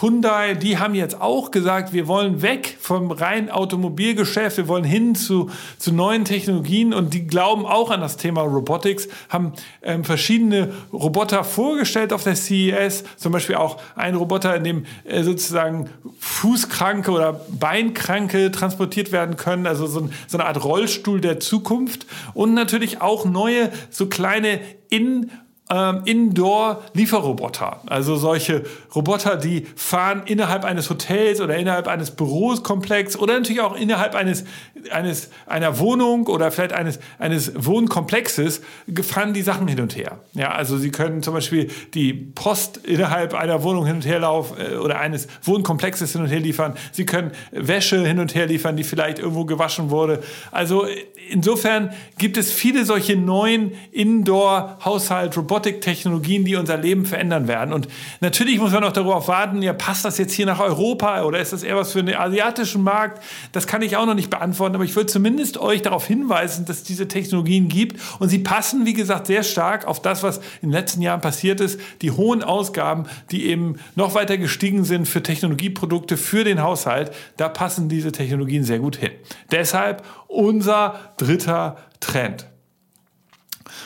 Hyundai, 0.00 0.54
die 0.54 0.78
haben 0.78 0.94
jetzt 0.94 1.20
auch 1.20 1.50
gesagt, 1.50 1.92
wir 1.92 2.06
wollen 2.06 2.42
weg 2.42 2.76
vom 2.80 3.10
reinen 3.10 3.50
Automobilgeschäft, 3.50 4.56
wir 4.58 4.68
wollen 4.68 4.84
hin 4.84 5.14
zu, 5.14 5.50
zu 5.78 5.92
neuen 5.92 6.24
Technologien 6.24 6.92
und 6.92 7.14
die 7.14 7.26
glauben 7.26 7.64
auch 7.64 7.90
an 7.90 8.00
das 8.00 8.16
Thema 8.16 8.42
Robotics, 8.42 9.08
haben 9.28 9.52
ähm, 9.82 10.04
verschiedene 10.04 10.72
Roboter 10.92 11.44
vorgestellt 11.44 12.12
auf 12.12 12.24
der 12.24 12.36
CES, 12.36 13.04
zum 13.16 13.32
Beispiel 13.32 13.56
auch 13.56 13.80
ein 13.94 14.14
Roboter, 14.14 14.54
in 14.56 14.64
dem 14.64 14.86
äh, 15.04 15.22
sozusagen 15.22 15.88
Fußkranke 16.18 17.10
oder 17.10 17.40
Beinkranke 17.48 18.50
transportiert 18.50 19.12
werden 19.12 19.36
können, 19.36 19.66
also 19.66 19.86
so, 19.86 20.00
ein, 20.00 20.12
so 20.26 20.36
eine 20.38 20.46
Art 20.46 20.62
Rollstuhl 20.62 21.20
der 21.20 21.40
Zukunft 21.40 22.06
und 22.34 22.54
natürlich 22.54 23.00
auch 23.00 23.24
neue, 23.24 23.70
so 23.90 24.06
kleine 24.06 24.60
in 24.88 25.30
ähm, 25.70 26.02
Indoor-Lieferroboter. 26.04 27.80
Also 27.86 28.16
solche 28.16 28.64
Roboter, 28.94 29.36
die 29.36 29.66
fahren 29.76 30.22
innerhalb 30.26 30.64
eines 30.64 30.90
Hotels 30.90 31.40
oder 31.40 31.56
innerhalb 31.56 31.88
eines 31.88 32.10
Bürokomplex 32.12 33.16
oder 33.16 33.34
natürlich 33.34 33.60
auch 33.60 33.76
innerhalb 33.76 34.14
eines, 34.14 34.44
eines, 34.92 35.30
einer 35.46 35.78
Wohnung 35.78 36.26
oder 36.26 36.50
vielleicht 36.50 36.72
eines, 36.72 36.98
eines 37.18 37.52
Wohnkomplexes 37.56 38.62
fahren 39.02 39.34
die 39.34 39.42
Sachen 39.42 39.68
hin 39.68 39.80
und 39.80 39.96
her. 39.96 40.20
Ja, 40.34 40.52
also 40.52 40.78
sie 40.78 40.90
können 40.90 41.22
zum 41.22 41.34
Beispiel 41.34 41.70
die 41.94 42.12
Post 42.12 42.78
innerhalb 42.78 43.34
einer 43.34 43.62
Wohnung 43.62 43.86
hin 43.86 43.96
und 43.96 44.06
her 44.06 44.20
laufen 44.20 44.56
äh, 44.60 44.76
oder 44.76 45.00
eines 45.00 45.28
Wohnkomplexes 45.42 46.12
hin 46.12 46.22
und 46.22 46.28
her 46.28 46.40
liefern. 46.40 46.74
Sie 46.92 47.06
können 47.06 47.32
Wäsche 47.50 48.06
hin 48.06 48.18
und 48.18 48.34
her 48.34 48.46
liefern, 48.46 48.76
die 48.76 48.84
vielleicht 48.84 49.18
irgendwo 49.18 49.44
gewaschen 49.44 49.90
wurde. 49.90 50.22
Also 50.52 50.86
insofern 51.28 51.92
gibt 52.18 52.36
es 52.36 52.52
viele 52.52 52.84
solche 52.84 53.16
neuen 53.16 53.72
Indoor-Haushalt-Roboter 53.92 55.56
Robotik-Technologien, 55.56 56.44
die 56.44 56.56
unser 56.56 56.76
Leben 56.76 57.06
verändern 57.06 57.48
werden. 57.48 57.72
Und 57.72 57.88
natürlich 58.20 58.58
muss 58.58 58.72
man 58.72 58.84
auch 58.84 58.92
darauf 58.92 59.28
warten, 59.28 59.62
ja, 59.62 59.72
passt 59.72 60.04
das 60.04 60.18
jetzt 60.18 60.32
hier 60.32 60.46
nach 60.46 60.60
Europa 60.60 61.22
oder 61.22 61.40
ist 61.40 61.52
das 61.52 61.62
eher 61.62 61.76
was 61.76 61.92
für 61.92 62.02
den 62.02 62.14
asiatischen 62.14 62.82
Markt? 62.82 63.22
Das 63.52 63.66
kann 63.66 63.82
ich 63.82 63.96
auch 63.96 64.06
noch 64.06 64.14
nicht 64.14 64.30
beantworten, 64.30 64.75
aber 64.76 64.84
ich 64.84 64.94
würde 64.94 65.06
zumindest 65.06 65.56
euch 65.56 65.80
darauf 65.80 66.06
hinweisen, 66.06 66.66
dass 66.66 66.76
es 66.78 66.82
diese 66.82 67.08
Technologien 67.08 67.68
gibt 67.68 67.98
und 68.18 68.28
sie 68.28 68.40
passen, 68.40 68.84
wie 68.84 68.92
gesagt, 68.92 69.26
sehr 69.26 69.42
stark 69.42 69.86
auf 69.86 70.02
das, 70.02 70.22
was 70.22 70.36
in 70.60 70.68
den 70.68 70.72
letzten 70.72 71.00
Jahren 71.00 71.22
passiert 71.22 71.62
ist. 71.62 71.80
Die 72.02 72.10
hohen 72.10 72.42
Ausgaben, 72.42 73.04
die 73.30 73.46
eben 73.46 73.76
noch 73.94 74.14
weiter 74.14 74.36
gestiegen 74.36 74.84
sind 74.84 75.08
für 75.08 75.22
Technologieprodukte 75.22 76.18
für 76.18 76.44
den 76.44 76.62
Haushalt, 76.62 77.10
da 77.38 77.48
passen 77.48 77.88
diese 77.88 78.12
Technologien 78.12 78.64
sehr 78.64 78.78
gut 78.78 78.96
hin. 78.96 79.12
Deshalb 79.50 80.04
unser 80.28 81.00
dritter 81.16 81.78
Trend. 82.00 82.46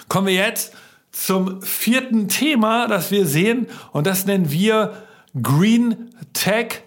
Kommen 0.09 0.26
wir 0.26 0.35
jetzt 0.35 0.74
zum 1.12 1.62
vierten 1.62 2.29
Thema, 2.29 2.88
das 2.88 3.12
wir 3.12 3.26
sehen, 3.26 3.68
und 3.92 4.09
das 4.09 4.26
nennen 4.26 4.50
wir 4.50 4.94
Green 5.40 6.11
Tech 6.33 6.83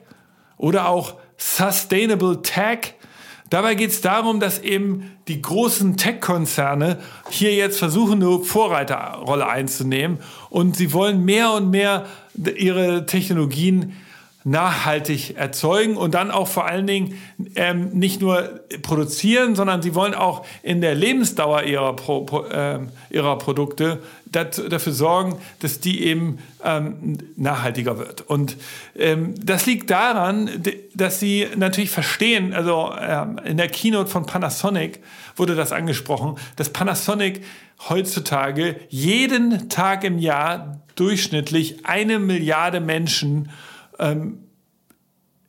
oder 0.57 0.89
auch 0.89 1.15
Sustainable 1.37 2.41
Tech. 2.41 2.95
Dabei 3.53 3.75
geht 3.75 3.91
es 3.91 4.01
darum, 4.01 4.39
dass 4.39 4.57
eben 4.57 5.11
die 5.27 5.39
großen 5.39 5.95
Tech-Konzerne 5.95 6.97
hier 7.29 7.53
jetzt 7.53 7.77
versuchen, 7.77 8.23
eine 8.23 8.39
Vorreiterrolle 8.39 9.47
einzunehmen. 9.47 10.17
Und 10.49 10.75
sie 10.75 10.91
wollen 10.91 11.23
mehr 11.23 11.51
und 11.51 11.69
mehr 11.69 12.07
ihre 12.33 13.05
Technologien 13.05 13.93
nachhaltig 14.43 15.37
erzeugen 15.37 15.97
und 15.97 16.15
dann 16.15 16.31
auch 16.31 16.47
vor 16.47 16.65
allen 16.65 16.87
Dingen 16.87 17.13
ähm, 17.55 17.91
nicht 17.91 18.21
nur 18.21 18.61
produzieren, 18.81 19.55
sondern 19.55 19.83
sie 19.83 19.93
wollen 19.93 20.15
auch 20.15 20.47
in 20.63 20.81
der 20.81 20.95
Lebensdauer 20.95 21.61
ihrer, 21.61 21.95
Pro, 21.95 22.45
äh, 22.45 22.79
ihrer 23.11 23.37
Produkte 23.37 23.99
dafür 24.33 24.93
sorgen, 24.93 25.37
dass 25.59 25.79
die 25.79 26.03
eben 26.03 26.39
ähm, 26.63 27.17
nachhaltiger 27.35 27.97
wird. 27.97 28.21
Und 28.21 28.57
ähm, 28.97 29.35
das 29.43 29.65
liegt 29.65 29.89
daran, 29.89 30.49
dass 30.93 31.19
sie 31.19 31.47
natürlich 31.55 31.91
verstehen, 31.91 32.53
also 32.53 32.93
ähm, 32.99 33.39
in 33.45 33.57
der 33.57 33.69
Keynote 33.69 34.09
von 34.09 34.25
Panasonic 34.25 35.01
wurde 35.35 35.55
das 35.55 35.71
angesprochen, 35.71 36.35
dass 36.55 36.69
Panasonic 36.69 37.43
heutzutage 37.89 38.75
jeden 38.89 39.69
Tag 39.69 40.03
im 40.03 40.17
Jahr 40.17 40.81
durchschnittlich 40.95 41.85
eine 41.85 42.19
Milliarde 42.19 42.79
Menschen 42.79 43.49
ähm, 43.99 44.39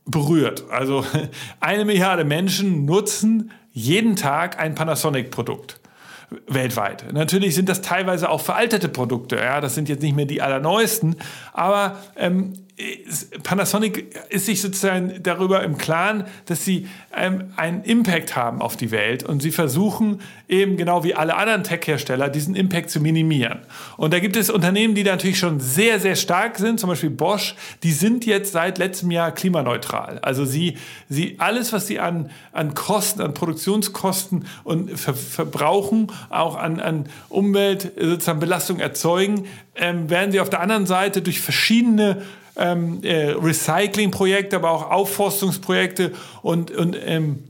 berührt. 0.05 0.65
Also 0.71 1.05
eine 1.61 1.85
Milliarde 1.85 2.25
Menschen 2.25 2.85
nutzen 2.85 3.51
jeden 3.73 4.17
Tag 4.17 4.59
ein 4.59 4.75
Panasonic-Produkt 4.75 5.81
weltweit. 6.47 7.13
Natürlich 7.13 7.55
sind 7.55 7.69
das 7.69 7.83
teilweise 7.83 8.31
auch 8.31 8.41
veraltete 8.41 8.89
Produkte. 8.89 9.37
Ja, 9.37 9.61
das 9.61 9.75
sind 9.75 9.89
jetzt 9.89 10.03
nicht 10.03 10.17
mehr 10.17 10.27
die 10.27 10.43
allerneuesten, 10.43 11.17
aber 11.53 11.99
ähm, 12.17 12.55
Panasonic 13.45 14.17
ist 14.31 14.47
sich 14.47 14.61
sozusagen 14.61 15.23
darüber 15.23 15.63
im 15.63 15.79
Klaren, 15.79 16.25
dass 16.47 16.65
sie 16.65 16.89
ähm, 17.17 17.53
einen 17.55 17.85
Impact 17.85 18.35
haben 18.35 18.61
auf 18.61 18.77
die 18.77 18.91
Welt 18.91 19.23
und 19.23 19.43
sie 19.43 19.53
versuchen 19.53 20.21
eben 20.49 20.77
genau 20.77 21.05
wie 21.05 21.15
alle 21.15 21.37
anderen 21.37 21.63
Tech-Hersteller 21.63 22.29
diesen 22.29 22.57
Impact 22.57 22.91
zu 22.91 22.99
minimieren. 22.99 23.61
Und 23.97 24.13
da 24.13 24.19
gibt 24.19 24.35
es 24.35 24.51
Unternehmen, 24.51 24.97
die 24.97 25.05
natürlich 25.05 25.39
schon 25.39 25.61
sehr, 25.61 26.01
sehr 26.01 26.17
stark 26.17 26.59
sind, 26.59 26.81
zum 26.81 26.91
Beispiel 26.91 27.11
Bosch, 27.11 27.55
die 27.85 27.93
sind 27.93 28.27
jetzt 28.27 28.51
seit 28.51 28.79
letztem 28.79 29.13
Jahr 29.13 29.31
klimaneutral. 29.31 30.19
Also 30.23 30.45
sie, 30.45 30.77
sie 31.09 31.37
alles, 31.39 31.73
was 31.73 31.87
sie 31.87 32.01
an, 32.01 32.31
an 32.51 32.75
Kosten, 32.75 33.23
an 33.23 33.35
Produktionskosten 33.35 34.47
und 34.65 34.99
ver 34.99 35.15
verbrauchen, 35.15 36.09
auch 36.29 36.57
an, 36.57 36.81
an 36.81 37.09
Umwelt 37.29 37.93
sozusagen 37.97 38.41
Belastung 38.41 38.81
erzeugen, 38.81 39.47
ähm, 39.77 40.11
werden 40.11 40.33
sie 40.33 40.41
auf 40.41 40.51
der 40.51 40.61
anderen 40.61 40.87
Seite 40.87 41.23
durch 41.23 41.41
verschiedene 41.41 42.23
ähm, 42.57 43.03
äh, 43.03 43.31
Recyclingprojekte, 43.31 44.57
aber 44.57 44.71
auch 44.71 44.91
Aufforstungsprojekte 44.91 46.13
und, 46.43 46.71
und 46.71 46.97
ähm, 47.05 47.45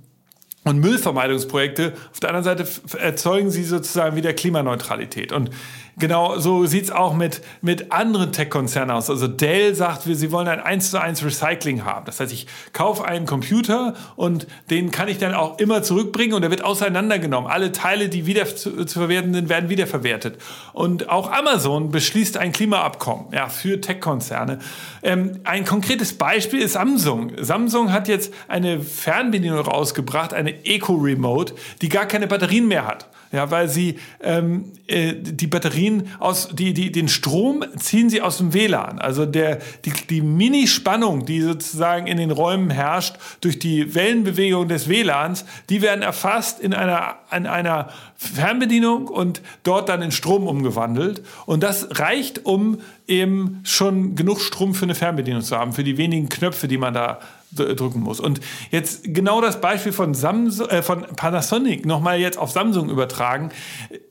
und 0.64 0.78
Müllvermeidungsprojekte. 0.78 1.92
Auf 2.10 2.20
der 2.20 2.30
anderen 2.34 2.44
Seite 2.44 2.66
erzeugen 2.98 3.50
sie 3.50 3.64
sozusagen 3.64 4.16
wieder 4.16 4.32
Klimaneutralität. 4.32 5.30
Und 5.30 5.50
Genau, 5.96 6.38
so 6.38 6.66
sieht's 6.66 6.90
auch 6.90 7.14
mit, 7.14 7.40
mit 7.62 7.92
anderen 7.92 8.32
Tech-Konzernen 8.32 8.96
aus. 8.96 9.08
Also 9.10 9.28
Dell 9.28 9.76
sagt, 9.76 10.02
sie 10.02 10.32
wollen 10.32 10.48
ein 10.48 10.58
1 10.58 10.90
zu 10.90 11.00
1 11.00 11.24
Recycling 11.24 11.84
haben. 11.84 12.04
Das 12.06 12.18
heißt, 12.18 12.32
ich 12.32 12.48
kaufe 12.72 13.04
einen 13.04 13.26
Computer 13.26 13.94
und 14.16 14.48
den 14.70 14.90
kann 14.90 15.06
ich 15.06 15.18
dann 15.18 15.34
auch 15.34 15.58
immer 15.58 15.84
zurückbringen 15.84 16.34
und 16.34 16.42
der 16.42 16.50
wird 16.50 16.64
auseinandergenommen. 16.64 17.48
Alle 17.48 17.70
Teile, 17.70 18.08
die 18.08 18.26
wieder 18.26 18.44
zu, 18.56 18.84
zu 18.84 18.98
verwerten 18.98 19.32
sind, 19.34 19.48
werden 19.48 19.68
wiederverwertet. 19.68 20.38
Und 20.72 21.08
auch 21.10 21.30
Amazon 21.30 21.90
beschließt 21.90 22.38
ein 22.38 22.50
Klimaabkommen 22.50 23.26
ja, 23.32 23.48
für 23.48 23.80
Tech-Konzerne. 23.80 24.58
Ähm, 25.04 25.40
ein 25.44 25.64
konkretes 25.64 26.14
Beispiel 26.14 26.60
ist 26.60 26.72
Samsung. 26.72 27.32
Samsung 27.38 27.92
hat 27.92 28.08
jetzt 28.08 28.34
eine 28.48 28.80
Fernbedienung 28.80 29.60
rausgebracht, 29.60 30.34
eine 30.34 30.64
Eco 30.64 30.94
Remote, 30.94 31.54
die 31.82 31.88
gar 31.88 32.06
keine 32.06 32.26
Batterien 32.26 32.66
mehr 32.66 32.84
hat 32.84 33.08
ja, 33.34 33.50
weil 33.50 33.68
sie 33.68 33.98
ähm, 34.22 34.72
äh, 34.86 35.12
die 35.14 35.48
Batterien 35.48 36.08
aus, 36.20 36.48
die, 36.52 36.72
die, 36.72 36.92
den 36.92 37.08
Strom 37.08 37.64
ziehen 37.76 38.08
sie 38.08 38.22
aus 38.22 38.38
dem 38.38 38.54
WLAN. 38.54 39.00
Also 39.00 39.26
der, 39.26 39.58
die, 39.84 39.92
die 40.08 40.20
Minispannung, 40.20 41.26
die 41.26 41.40
sozusagen 41.40 42.06
in 42.06 42.16
den 42.16 42.30
Räumen 42.30 42.70
herrscht, 42.70 43.16
durch 43.40 43.58
die 43.58 43.94
Wellenbewegung 43.94 44.68
des 44.68 44.88
WLANs, 44.88 45.44
die 45.68 45.82
werden 45.82 46.02
erfasst 46.02 46.60
in 46.60 46.74
einer, 46.74 47.16
in 47.34 47.46
einer 47.48 47.88
Fernbedienung 48.16 49.08
und 49.08 49.42
dort 49.64 49.88
dann 49.88 50.00
in 50.00 50.12
Strom 50.12 50.46
umgewandelt. 50.46 51.22
Und 51.46 51.64
das 51.64 51.88
reicht, 51.98 52.46
um 52.46 52.78
eben 53.08 53.60
schon 53.64 54.14
genug 54.14 54.40
Strom 54.40 54.74
für 54.74 54.84
eine 54.84 54.94
Fernbedienung 54.94 55.42
zu 55.42 55.56
haben, 55.56 55.72
für 55.72 55.84
die 55.84 55.98
wenigen 55.98 56.28
Knöpfe, 56.28 56.68
die 56.68 56.78
man 56.78 56.94
da 56.94 57.18
drücken 57.54 58.00
muss. 58.00 58.20
Und 58.20 58.40
jetzt 58.70 59.02
genau 59.04 59.40
das 59.40 59.60
Beispiel 59.60 59.92
von, 59.92 60.14
Samsung, 60.14 60.68
äh, 60.68 60.82
von 60.82 61.02
Panasonic 61.02 61.86
nochmal 61.86 62.18
jetzt 62.18 62.38
auf 62.38 62.50
Samsung 62.50 62.90
übertragen. 62.90 63.50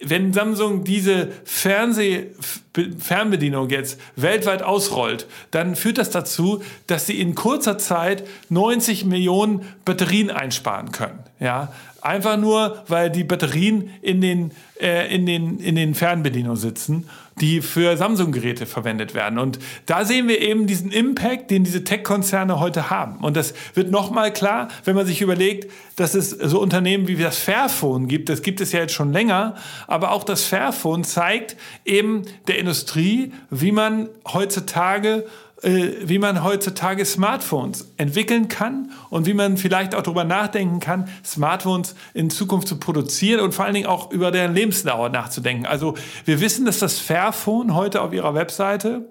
Wenn 0.03 0.33
Samsung 0.33 0.83
diese 0.83 1.29
Fernseh 1.43 2.31
Fernbedienung 2.97 3.69
jetzt 3.69 3.99
weltweit 4.15 4.63
ausrollt, 4.63 5.27
dann 5.51 5.75
führt 5.75 5.99
das 5.99 6.09
dazu, 6.09 6.63
dass 6.87 7.05
sie 7.05 7.19
in 7.19 7.35
kurzer 7.35 7.77
Zeit 7.77 8.27
90 8.49 9.05
Millionen 9.05 9.61
Batterien 9.85 10.31
einsparen 10.31 10.91
können. 10.91 11.19
Ja, 11.39 11.71
einfach 12.01 12.37
nur, 12.37 12.83
weil 12.87 13.11
die 13.11 13.23
Batterien 13.23 13.91
in 14.01 14.21
den, 14.21 14.51
äh, 14.81 15.13
in 15.13 15.25
den, 15.25 15.59
in 15.59 15.75
den 15.75 15.93
Fernbedienungen 15.93 16.57
sitzen 16.57 17.09
die 17.39 17.61
für 17.61 17.97
Samsung-Geräte 17.97 18.65
verwendet 18.65 19.13
werden. 19.13 19.39
Und 19.39 19.59
da 19.85 20.05
sehen 20.05 20.27
wir 20.27 20.41
eben 20.41 20.67
diesen 20.67 20.91
Impact, 20.91 21.51
den 21.51 21.63
diese 21.63 21.83
Tech-Konzerne 21.83 22.59
heute 22.59 22.89
haben. 22.89 23.17
Und 23.17 23.35
das 23.37 23.53
wird 23.73 23.91
nochmal 23.91 24.31
klar, 24.31 24.67
wenn 24.85 24.95
man 24.95 25.05
sich 25.05 25.21
überlegt, 25.21 25.71
dass 25.95 26.15
es 26.15 26.29
so 26.31 26.59
Unternehmen 26.59 27.07
wie 27.07 27.15
das 27.15 27.37
Fairphone 27.37 28.07
gibt. 28.07 28.29
Das 28.29 28.41
gibt 28.41 28.61
es 28.61 28.71
ja 28.71 28.79
jetzt 28.79 28.93
schon 28.93 29.11
länger. 29.11 29.55
Aber 29.87 30.11
auch 30.11 30.23
das 30.23 30.43
Fairphone 30.43 31.03
zeigt 31.03 31.57
eben 31.85 32.23
der 32.47 32.59
Industrie, 32.59 33.33
wie 33.49 33.71
man 33.71 34.09
heutzutage 34.31 35.25
wie 35.63 36.19
man 36.19 36.43
heutzutage 36.43 37.05
Smartphones 37.05 37.87
entwickeln 37.97 38.49
kann 38.49 38.91
und 39.09 39.25
wie 39.25 39.33
man 39.33 39.55
vielleicht 39.57 39.95
auch 39.95 40.01
darüber 40.01 40.25
nachdenken 40.25 40.79
kann, 40.79 41.07
Smartphones 41.23 41.95
in 42.13 42.29
Zukunft 42.29 42.67
zu 42.67 42.77
produzieren 42.77 43.39
und 43.39 43.53
vor 43.53 43.65
allen 43.65 43.73
Dingen 43.73 43.87
auch 43.87 44.11
über 44.11 44.31
deren 44.31 44.53
Lebensdauer 44.53 45.09
nachzudenken. 45.09 45.65
Also 45.65 45.95
wir 46.25 46.41
wissen, 46.41 46.65
dass 46.65 46.79
das 46.79 46.99
Fairphone 46.99 47.75
heute 47.75 48.01
auf 48.01 48.11
ihrer 48.11 48.35
Webseite 48.35 49.05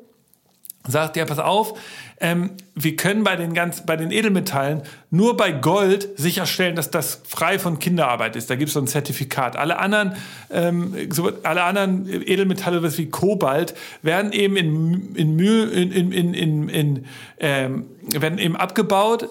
sagt, 0.87 1.16
ja, 1.16 1.25
pass 1.25 1.38
auf, 1.38 1.79
ähm, 2.21 2.51
wir 2.75 2.97
können 2.97 3.25
bei 3.25 3.37
den, 3.37 3.55
ganz, 3.55 3.85
bei 3.85 3.97
den 3.97 4.11
Edelmetallen 4.11 4.83
nur 5.11 5.37
bei 5.37 5.53
Gold 5.53 6.09
sicherstellen, 6.16 6.77
dass 6.77 6.90
das 6.90 7.21
frei 7.27 7.59
von 7.59 7.79
Kinderarbeit 7.79 8.37
ist. 8.37 8.49
Da 8.51 8.57
gibt 8.57 8.68
es 8.68 8.75
so 8.75 8.81
ein 8.81 8.87
Zertifikat. 8.87 9.57
Alle 9.57 9.79
anderen, 9.79 10.14
ähm, 10.51 10.95
so, 11.11 11.33
alle 11.42 11.62
anderen 11.64 12.07
Edelmetalle, 12.09 12.83
was 12.83 12.99
wie 12.99 13.07
Kobalt, 13.07 13.75
werden 14.03 14.33
eben 14.33 14.57
in, 14.57 15.14
in, 15.14 15.38
in, 15.38 15.92
in, 15.92 16.12
in, 16.12 16.35
in, 16.35 16.68
in 16.68 17.07
ähm, 17.38 17.87
werden 18.12 18.38
eben 18.38 18.57
abgebaut 18.57 19.29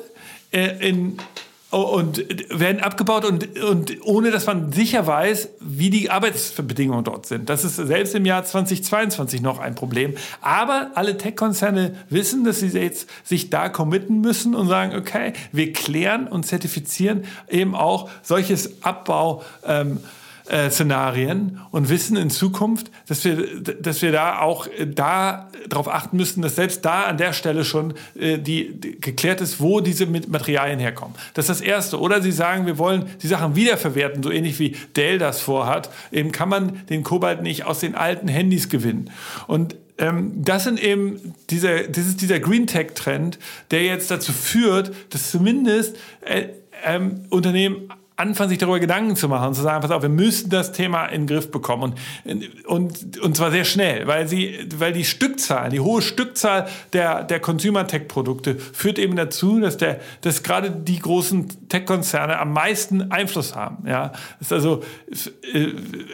äh, 0.52 0.88
in 0.88 1.18
und 1.72 2.26
werden 2.50 2.82
abgebaut 2.82 3.24
und, 3.26 3.58
und 3.60 3.98
ohne 4.04 4.32
dass 4.32 4.46
man 4.46 4.74
sicher 4.74 5.08
weiß, 5.08 5.50
wie 5.62 5.90
die 5.90 6.10
Arbeitsbedingungen 6.10 7.04
dort 7.04 7.26
sind. 7.26 7.50
Das 7.50 7.64
ist 7.64 7.78
selbst 7.78 8.14
im 8.14 8.26
Jahr 8.26 8.44
2022 8.44 9.42
noch 9.42 9.60
ein 9.60 9.76
Problem. 9.76 10.16
Aber 10.42 10.92
alle 10.96 11.18
Tech-Konzerne 11.18 11.96
wissen, 12.10 12.44
dass 12.44 12.60
sie 12.60 12.68
jetzt 12.68 13.10
sich 13.24 13.50
da 13.50 13.70
committen 13.70 14.20
müssen 14.20 14.54
und 14.54 14.68
sagen, 14.68 14.96
okay, 14.98 15.34
wir 15.52 15.72
klären 15.72 16.28
und 16.28 16.46
zertifizieren 16.46 17.24
eben 17.50 17.74
auch 17.74 18.10
solches 18.22 18.84
Abbau. 18.84 19.44
Ähm, 19.66 20.00
äh, 20.52 20.70
Szenarien 20.70 21.60
und 21.72 21.90
wissen 21.90 22.18
in 22.18 22.30
Zukunft, 22.30 22.92
dass 23.08 23.24
wir, 23.24 23.62
dass 23.62 24.02
wir 24.02 24.12
da 24.12 24.40
auch 24.40 24.68
äh, 24.68 24.86
da 24.86 25.50
darauf 25.70 25.88
achten 25.88 26.18
müssen, 26.18 26.42
dass 26.42 26.58
selbst 26.58 26.84
da 26.84 27.04
an 27.04 27.18
der 27.18 27.32
Stelle 27.32 27.64
schon 27.64 27.94
äh, 28.20 28.38
die, 28.38 28.74
die, 28.74 29.00
geklärt 29.00 29.40
ist, 29.40 29.62
wo 29.62 29.80
diese 29.80 30.06
Materialien 30.06 30.80
herkommen. 30.80 31.16
Das 31.36 31.50
ist 31.50 31.62
das 31.62 31.62
Erste. 31.62 32.00
Oder 32.00 32.22
Sie 32.22 32.34
sagen, 32.34 32.66
wir 32.66 32.78
wollen 32.78 33.06
die 33.22 33.28
Sachen 33.28 33.56
wiederverwerten, 33.56 34.24
so 34.24 34.30
ähnlich 34.30 34.60
wie 34.60 34.76
Dell 34.98 35.20
das 35.20 35.40
vorhat. 35.40 35.90
Eben 36.12 36.34
kann 36.34 36.50
man 36.50 36.86
den 36.90 37.04
Kobalt 37.04 37.42
nicht 37.42 37.66
aus 37.66 37.80
den 37.80 37.96
alten 37.96 38.28
Handys 38.28 38.68
gewinnen. 38.68 39.10
Und 39.48 39.78
ähm, 39.98 40.34
das 40.36 40.66
sind 40.66 40.84
eben 40.84 41.34
dieser, 41.50 41.84
das 41.84 42.08
ist 42.08 42.22
dieser 42.22 42.42
Green 42.42 42.68
Tech 42.68 42.88
Trend, 42.96 43.40
der 43.72 43.84
jetzt 43.84 44.12
dazu 44.12 44.34
führt, 44.34 44.92
dass 45.12 45.32
zumindest 45.32 45.98
äh, 46.26 46.48
ähm, 46.84 47.22
Unternehmen 47.30 47.90
anfangen, 48.22 48.50
sich 48.50 48.60
darüber 48.60 48.80
Gedanken 48.80 49.16
zu 49.16 49.28
machen 49.28 49.50
und 49.50 49.54
zu 49.56 49.62
sagen, 49.62 49.82
pass 49.82 49.92
auf, 49.92 50.04
wir 50.04 50.10
müssen 50.10 50.50
das 50.50 50.72
Thema 50.72 51.06
in 51.06 51.22
den 51.22 51.28
Griff 51.28 51.50
bekommen 51.50 51.96
und, 52.24 52.66
und, 52.66 53.20
und 53.20 53.36
zwar 53.36 53.52
sehr 53.52 53.66
schnell, 53.66 54.08
weil, 54.08 54.28
sie, 54.28 54.60
weil 54.78 54.94
die 54.94 55.06
Stückzahl, 55.06 55.70
die 55.70 55.80
hohe 55.80 56.02
Stückzahl 56.02 56.68
der, 56.94 57.24
der 57.24 57.40
Consumer-Tech-Produkte 57.40 58.58
führt 58.58 59.00
eben 59.00 59.16
dazu, 59.16 59.60
dass, 59.60 59.78
der, 59.78 60.00
dass 60.22 60.44
gerade 60.44 60.70
die 60.70 61.00
großen 61.00 61.68
Tech-Konzerne 61.70 62.38
am 62.38 62.54
meisten 62.54 63.12
Einfluss 63.12 63.56
haben. 63.56 63.88
Ja? 63.88 64.10
Das 64.40 64.48
ist 64.48 64.54
also, 64.54 64.84
äh, 65.54 65.70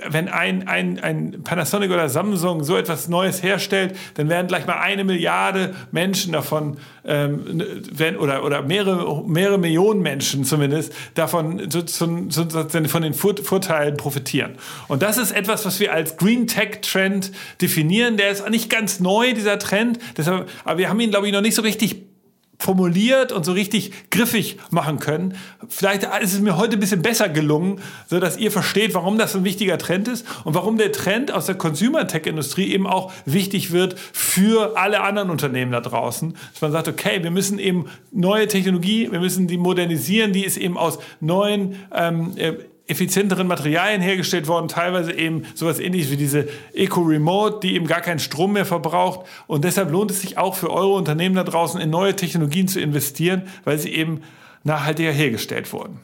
wenn 0.09 0.29
ein, 0.29 0.67
ein, 0.67 0.99
ein 0.99 1.43
Panasonic 1.43 1.91
oder 1.91 2.07
Samsung 2.07 2.63
so 2.63 2.77
etwas 2.77 3.09
Neues 3.09 3.43
herstellt, 3.43 3.95
dann 4.15 4.29
werden 4.29 4.47
gleich 4.47 4.65
mal 4.65 4.79
eine 4.79 5.03
Milliarde 5.03 5.75
Menschen 5.91 6.31
davon, 6.31 6.77
ähm, 7.03 7.61
wenn, 7.91 8.15
oder, 8.17 8.45
oder 8.45 8.61
mehrere, 8.61 9.27
mehrere 9.27 9.57
Millionen 9.57 10.01
Menschen 10.01 10.45
zumindest 10.45 10.93
davon 11.13 11.69
sozusagen 11.69 11.96
von, 11.97 12.31
von 12.31 13.01
den 13.01 13.13
Vorteilen 13.13 13.97
profitieren. 13.97 14.55
Und 14.87 15.01
das 15.01 15.17
ist 15.17 15.31
etwas, 15.31 15.65
was 15.65 15.79
wir 15.79 15.93
als 15.93 16.17
Green 16.17 16.47
Tech 16.47 16.79
Trend 16.81 17.31
definieren. 17.61 18.17
Der 18.17 18.29
ist 18.29 18.47
nicht 18.49 18.69
ganz 18.69 18.99
neu, 18.99 19.33
dieser 19.33 19.59
Trend. 19.59 19.99
Deshalb, 20.17 20.49
aber 20.63 20.77
wir 20.77 20.89
haben 20.89 20.99
ihn, 20.99 21.11
glaube 21.11 21.27
ich, 21.27 21.33
noch 21.33 21.41
nicht 21.41 21.55
so 21.55 21.61
richtig 21.61 22.06
formuliert 22.59 23.31
und 23.31 23.45
so 23.45 23.51
richtig 23.51 24.09
griffig 24.09 24.57
machen 24.71 24.99
können. 24.99 25.35
Vielleicht 25.69 26.03
ist 26.21 26.33
es 26.33 26.39
mir 26.39 26.57
heute 26.57 26.77
ein 26.77 26.79
bisschen 26.79 27.01
besser 27.01 27.29
gelungen, 27.29 27.81
so 28.07 28.19
dass 28.19 28.37
ihr 28.37 28.51
versteht, 28.51 28.93
warum 28.93 29.17
das 29.17 29.35
ein 29.35 29.43
wichtiger 29.43 29.77
Trend 29.77 30.07
ist 30.07 30.25
und 30.43 30.55
warum 30.55 30.77
der 30.77 30.91
Trend 30.91 31.31
aus 31.31 31.45
der 31.45 31.55
Consumer 31.55 32.07
Tech 32.07 32.25
Industrie 32.25 32.73
eben 32.73 32.87
auch 32.87 33.11
wichtig 33.25 33.71
wird 33.71 33.99
für 33.99 34.77
alle 34.77 35.01
anderen 35.01 35.29
Unternehmen 35.29 35.71
da 35.71 35.81
draußen. 35.81 36.35
Dass 36.53 36.61
man 36.61 36.71
sagt, 36.71 36.87
okay, 36.87 37.23
wir 37.23 37.31
müssen 37.31 37.59
eben 37.59 37.85
neue 38.11 38.47
Technologie, 38.47 39.11
wir 39.11 39.19
müssen 39.19 39.47
die 39.47 39.57
modernisieren, 39.57 40.33
die 40.33 40.45
ist 40.45 40.57
eben 40.57 40.77
aus 40.77 40.99
neuen 41.19 41.75
ähm, 41.93 42.33
äh, 42.37 42.53
effizienteren 42.87 43.47
Materialien 43.47 44.01
hergestellt 44.01 44.47
worden, 44.47 44.67
teilweise 44.67 45.11
eben 45.13 45.43
sowas 45.53 45.79
ähnliches 45.79 46.09
wie 46.11 46.17
diese 46.17 46.47
Eco 46.73 47.01
Remote, 47.01 47.59
die 47.61 47.75
eben 47.75 47.85
gar 47.85 48.01
keinen 48.01 48.19
Strom 48.19 48.53
mehr 48.53 48.65
verbraucht. 48.65 49.27
Und 49.45 49.65
deshalb 49.65 49.91
lohnt 49.91 50.11
es 50.11 50.21
sich 50.21 50.37
auch 50.37 50.55
für 50.55 50.71
eure 50.71 50.93
Unternehmen 50.93 51.35
da 51.35 51.43
draußen 51.43 51.81
in 51.81 51.89
neue 51.89 52.15
Technologien 52.15 52.67
zu 52.67 52.79
investieren, 52.79 53.43
weil 53.65 53.77
sie 53.77 53.93
eben 53.93 54.21
nachhaltiger 54.63 55.11
hergestellt 55.11 55.71
wurden. 55.73 55.99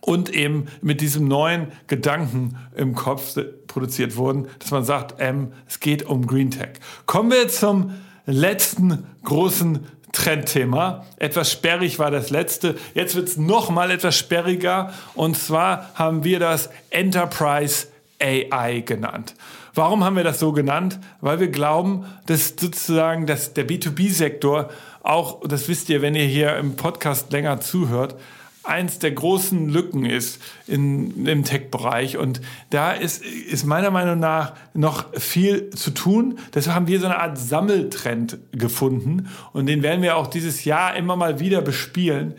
Und 0.00 0.30
eben 0.30 0.66
mit 0.80 1.00
diesem 1.00 1.28
neuen 1.28 1.72
Gedanken 1.86 2.56
im 2.74 2.94
Kopf 2.94 3.36
produziert 3.66 4.16
wurden, 4.16 4.48
dass 4.58 4.70
man 4.70 4.84
sagt, 4.84 5.16
ähm, 5.18 5.52
es 5.68 5.78
geht 5.80 6.04
um 6.04 6.26
Green 6.26 6.50
Tech. 6.50 6.70
Kommen 7.04 7.30
wir 7.30 7.48
zum 7.48 7.92
letzten 8.26 9.04
großen 9.24 9.86
Trendthema. 10.12 11.04
Etwas 11.16 11.52
sperrig 11.52 11.98
war 11.98 12.10
das 12.10 12.30
letzte. 12.30 12.76
Jetzt 12.94 13.14
wird 13.14 13.28
es 13.28 13.36
noch 13.36 13.70
mal 13.70 13.90
etwas 13.90 14.16
sperriger. 14.16 14.92
Und 15.14 15.36
zwar 15.36 15.90
haben 15.94 16.24
wir 16.24 16.38
das 16.40 16.70
Enterprise 16.90 17.86
AI 18.20 18.80
genannt. 18.80 19.34
Warum 19.74 20.04
haben 20.04 20.16
wir 20.16 20.24
das 20.24 20.40
so 20.40 20.52
genannt? 20.52 20.98
Weil 21.20 21.40
wir 21.40 21.48
glauben, 21.48 22.04
dass 22.26 22.54
sozusagen 22.58 23.26
dass 23.26 23.54
der 23.54 23.66
B2B-Sektor 23.66 24.68
auch, 25.02 25.40
das 25.46 25.68
wisst 25.68 25.88
ihr, 25.88 26.02
wenn 26.02 26.14
ihr 26.14 26.24
hier 26.24 26.56
im 26.56 26.76
Podcast 26.76 27.32
länger 27.32 27.60
zuhört, 27.60 28.16
eins 28.62 28.98
der 28.98 29.12
großen 29.12 29.68
Lücken 29.68 30.04
ist 30.04 30.40
in, 30.66 31.26
im 31.26 31.44
Tech-Bereich. 31.44 32.16
Und 32.18 32.40
da 32.70 32.92
ist, 32.92 33.24
ist 33.24 33.64
meiner 33.64 33.90
Meinung 33.90 34.18
nach 34.18 34.54
noch 34.74 35.14
viel 35.18 35.70
zu 35.70 35.90
tun. 35.90 36.38
Deshalb 36.54 36.76
haben 36.76 36.86
wir 36.86 37.00
so 37.00 37.06
eine 37.06 37.18
Art 37.18 37.38
Sammeltrend 37.38 38.38
gefunden. 38.52 39.28
Und 39.52 39.66
den 39.66 39.82
werden 39.82 40.02
wir 40.02 40.16
auch 40.16 40.26
dieses 40.26 40.64
Jahr 40.64 40.96
immer 40.96 41.16
mal 41.16 41.40
wieder 41.40 41.62
bespielen. 41.62 42.34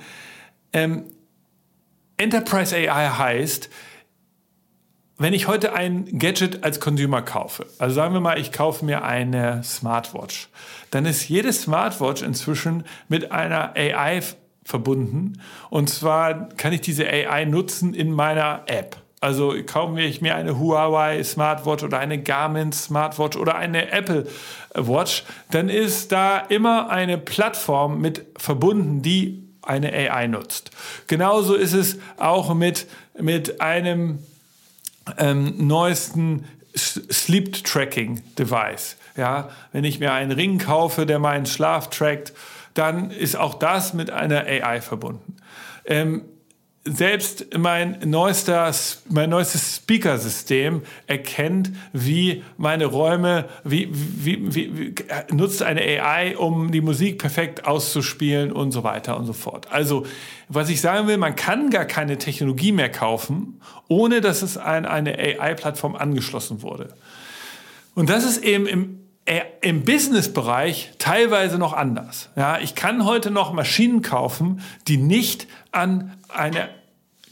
Ähm, 0.74 1.06
Enterprise 2.18 2.76
AI 2.76 3.10
heißt, 3.10 3.70
wenn 5.18 5.34
ich 5.34 5.48
heute 5.48 5.74
ein 5.74 6.18
Gadget 6.18 6.64
als 6.64 6.80
Consumer 6.80 7.22
kaufe, 7.22 7.68
also 7.78 7.94
sagen 7.94 8.14
wir 8.14 8.22
mal, 8.22 8.40
ich 8.40 8.52
kaufe 8.52 8.84
mir 8.86 9.04
eine 9.04 9.64
Smartwatch, 9.64 10.50
dann 10.90 11.06
ist 11.06 11.30
jede 11.30 11.54
Smartwatch 11.54 12.24
inzwischen 12.24 12.86
mit 13.08 13.32
einer 13.32 13.76
AI 13.76 14.22
verbunden. 14.64 15.42
Und 15.70 15.90
zwar 15.90 16.50
kann 16.50 16.74
ich 16.74 16.82
diese 16.82 17.08
AI 17.08 17.46
nutzen 17.46 17.94
in 17.94 18.12
meiner 18.12 18.64
App. 18.68 18.98
Also 19.20 19.54
kaufe 19.68 20.02
ich 20.02 20.22
mir 20.22 20.36
eine 20.36 20.58
Huawei 20.58 21.24
Smartwatch 21.24 21.84
oder 21.84 22.00
eine 22.00 22.22
Garmin 22.22 22.72
Smartwatch 22.72 23.38
oder 23.38 23.56
eine 23.56 23.92
Apple 23.92 24.26
Watch, 24.74 25.24
dann 25.52 25.70
ist 25.70 26.12
da 26.12 26.40
immer 26.40 26.90
eine 26.90 27.20
Plattform 27.20 28.02
mit 28.02 28.26
verbunden, 28.38 29.04
die 29.04 29.44
eine 29.62 29.94
AI 29.94 30.26
nutzt. 30.26 30.72
Genauso 31.06 31.54
ist 31.54 31.74
es 31.74 32.00
auch 32.18 32.56
mit, 32.56 32.88
mit 33.20 33.62
einem 33.62 34.20
ähm, 35.20 35.68
neuesten 35.68 36.46
Sleep 36.76 37.64
Tracking 37.64 38.22
Device. 38.40 38.96
Ja, 39.18 39.50
wenn 39.72 39.84
ich 39.84 40.00
mir 40.00 40.14
einen 40.14 40.32
Ring 40.32 40.58
kaufe, 40.58 41.06
der 41.06 41.20
meinen 41.20 41.46
Schlaf 41.46 41.90
trackt, 41.90 42.34
dann 42.74 43.12
ist 43.12 43.36
auch 43.36 43.56
das 43.56 43.94
mit 43.94 44.10
einer 44.10 44.46
AI 44.46 44.82
verbunden. 44.82 45.36
Ähm, 45.86 46.24
selbst 46.84 47.46
mein, 47.56 48.00
neuester, 48.06 48.72
mein 49.10 49.30
neuestes 49.30 49.76
Speaker-System 49.76 50.82
erkennt, 51.06 51.72
wie 51.94 52.44
meine 52.58 52.86
Räume, 52.86 53.46
wie, 53.64 53.90
wie, 53.92 54.56
wie, 54.56 54.78
wie, 54.78 54.96
nutzt 55.32 55.62
eine 55.62 55.82
AI, 55.82 56.36
um 56.38 56.72
die 56.72 56.82
Musik 56.82 57.20
perfekt 57.20 57.66
auszuspielen 57.66 58.52
und 58.52 58.72
so 58.72 58.84
weiter 58.84 59.16
und 59.18 59.26
so 59.28 59.34
fort. 59.34 59.72
Also, 59.72 60.08
was 60.50 60.70
ich 60.70 60.82
sagen 60.82 61.08
will, 61.08 61.18
man 61.18 61.36
kann 61.36 61.70
gar 61.70 61.86
keine 61.86 62.18
Technologie 62.18 62.72
mehr 62.72 62.90
kaufen, 62.90 63.62
ohne 63.88 64.20
dass 64.20 64.42
es 64.42 64.58
an 64.58 64.88
eine 64.88 65.20
AI-Plattform 65.20 65.96
angeschlossen 65.96 66.64
wurde. 66.64 66.96
Und 67.94 68.10
das 68.10 68.24
ist 68.24 68.44
eben 68.44 68.66
im 68.66 69.01
im 69.62 69.84
Business-Bereich 69.84 70.94
teilweise 70.98 71.58
noch 71.58 71.74
anders. 71.74 72.30
Ja, 72.36 72.60
ich 72.60 72.76
kann 72.76 73.06
heute 73.06 73.32
noch 73.32 73.54
Maschinen 73.54 74.02
kaufen, 74.02 74.62
die 74.88 74.98
nicht 74.98 75.48
an 75.72 76.14
eine 76.28 76.70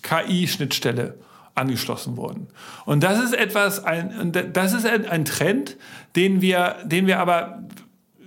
KI-Schnittstelle 0.04 1.16
angeschlossen 1.56 2.16
wurden. 2.16 2.48
Und 2.86 3.04
das 3.04 3.22
ist 3.24 3.34
etwas, 3.34 3.84
ein, 3.84 4.32
das 4.54 4.74
ist 4.74 4.86
ein, 4.86 5.26
Trend, 5.26 5.78
den 6.16 6.42
wir, 6.42 6.78
den 6.86 7.08
wir 7.08 7.20
aber 7.20 7.64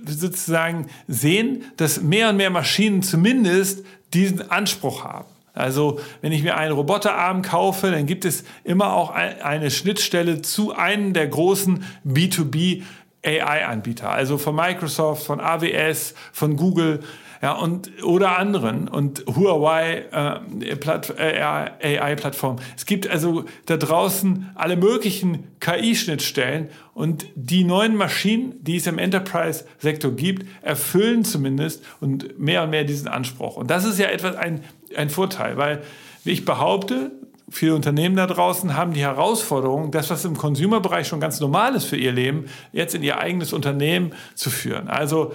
sozusagen 0.04 0.88
sehen, 1.06 1.64
dass 1.76 2.02
mehr 2.02 2.28
und 2.28 2.36
mehr 2.36 2.50
Maschinen 2.50 3.02
zumindest 3.02 3.84
diesen 4.12 4.50
Anspruch 4.50 5.04
haben. 5.04 5.28
Also 5.54 6.00
wenn 6.22 6.32
ich 6.32 6.42
mir 6.42 6.56
einen 6.56 6.72
Roboterarm 6.72 7.42
kaufe, 7.42 7.90
dann 7.90 8.06
gibt 8.06 8.24
es 8.24 8.44
immer 8.64 8.94
auch 8.94 9.10
eine 9.10 9.70
Schnittstelle 9.70 10.40
zu 10.40 10.74
einem 10.74 11.12
der 11.12 11.28
großen 11.28 11.84
B2B 12.06 12.82
AI-Anbieter, 13.24 14.10
also 14.10 14.38
von 14.38 14.56
Microsoft, 14.56 15.24
von 15.24 15.40
AWS, 15.40 16.14
von 16.32 16.56
Google, 16.56 17.00
ja, 17.42 17.52
und, 17.54 18.04
oder 18.04 18.38
anderen 18.38 18.86
und 18.86 19.24
Huawei 19.26 20.04
äh, 20.12 21.98
AI-Plattform. 21.98 22.56
Es 22.76 22.86
gibt 22.86 23.08
also 23.08 23.44
da 23.66 23.76
draußen 23.76 24.52
alle 24.54 24.76
möglichen 24.76 25.48
KI-Schnittstellen 25.58 26.68
und 26.94 27.26
die 27.34 27.64
neuen 27.64 27.96
Maschinen, 27.96 28.62
die 28.62 28.76
es 28.76 28.86
im 28.86 28.98
Enterprise-Sektor 28.98 30.12
gibt, 30.12 30.46
erfüllen 30.62 31.24
zumindest 31.24 31.84
und 32.00 32.38
mehr 32.38 32.62
und 32.62 32.70
mehr 32.70 32.84
diesen 32.84 33.08
Anspruch. 33.08 33.56
Und 33.56 33.72
das 33.72 33.84
ist 33.84 33.98
ja 33.98 34.06
etwas 34.06 34.36
ein, 34.36 34.62
ein 34.96 35.10
Vorteil, 35.10 35.56
weil, 35.56 35.82
wie 36.22 36.30
ich 36.30 36.44
behaupte, 36.44 37.10
viele 37.52 37.74
Unternehmen 37.74 38.16
da 38.16 38.26
draußen 38.26 38.76
haben 38.76 38.94
die 38.94 39.02
Herausforderung, 39.02 39.92
das, 39.92 40.10
was 40.10 40.24
im 40.24 40.36
Consumer-Bereich 40.36 41.06
schon 41.06 41.20
ganz 41.20 41.38
normal 41.38 41.74
ist 41.74 41.84
für 41.84 41.96
ihr 41.96 42.12
Leben, 42.12 42.46
jetzt 42.72 42.94
in 42.94 43.02
ihr 43.02 43.18
eigenes 43.18 43.52
Unternehmen 43.52 44.14
zu 44.34 44.50
führen. 44.50 44.88
Also 44.88 45.32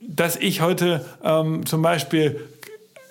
dass 0.00 0.36
ich 0.36 0.62
heute 0.62 1.04
ähm, 1.22 1.66
zum 1.66 1.82
Beispiel 1.82 2.40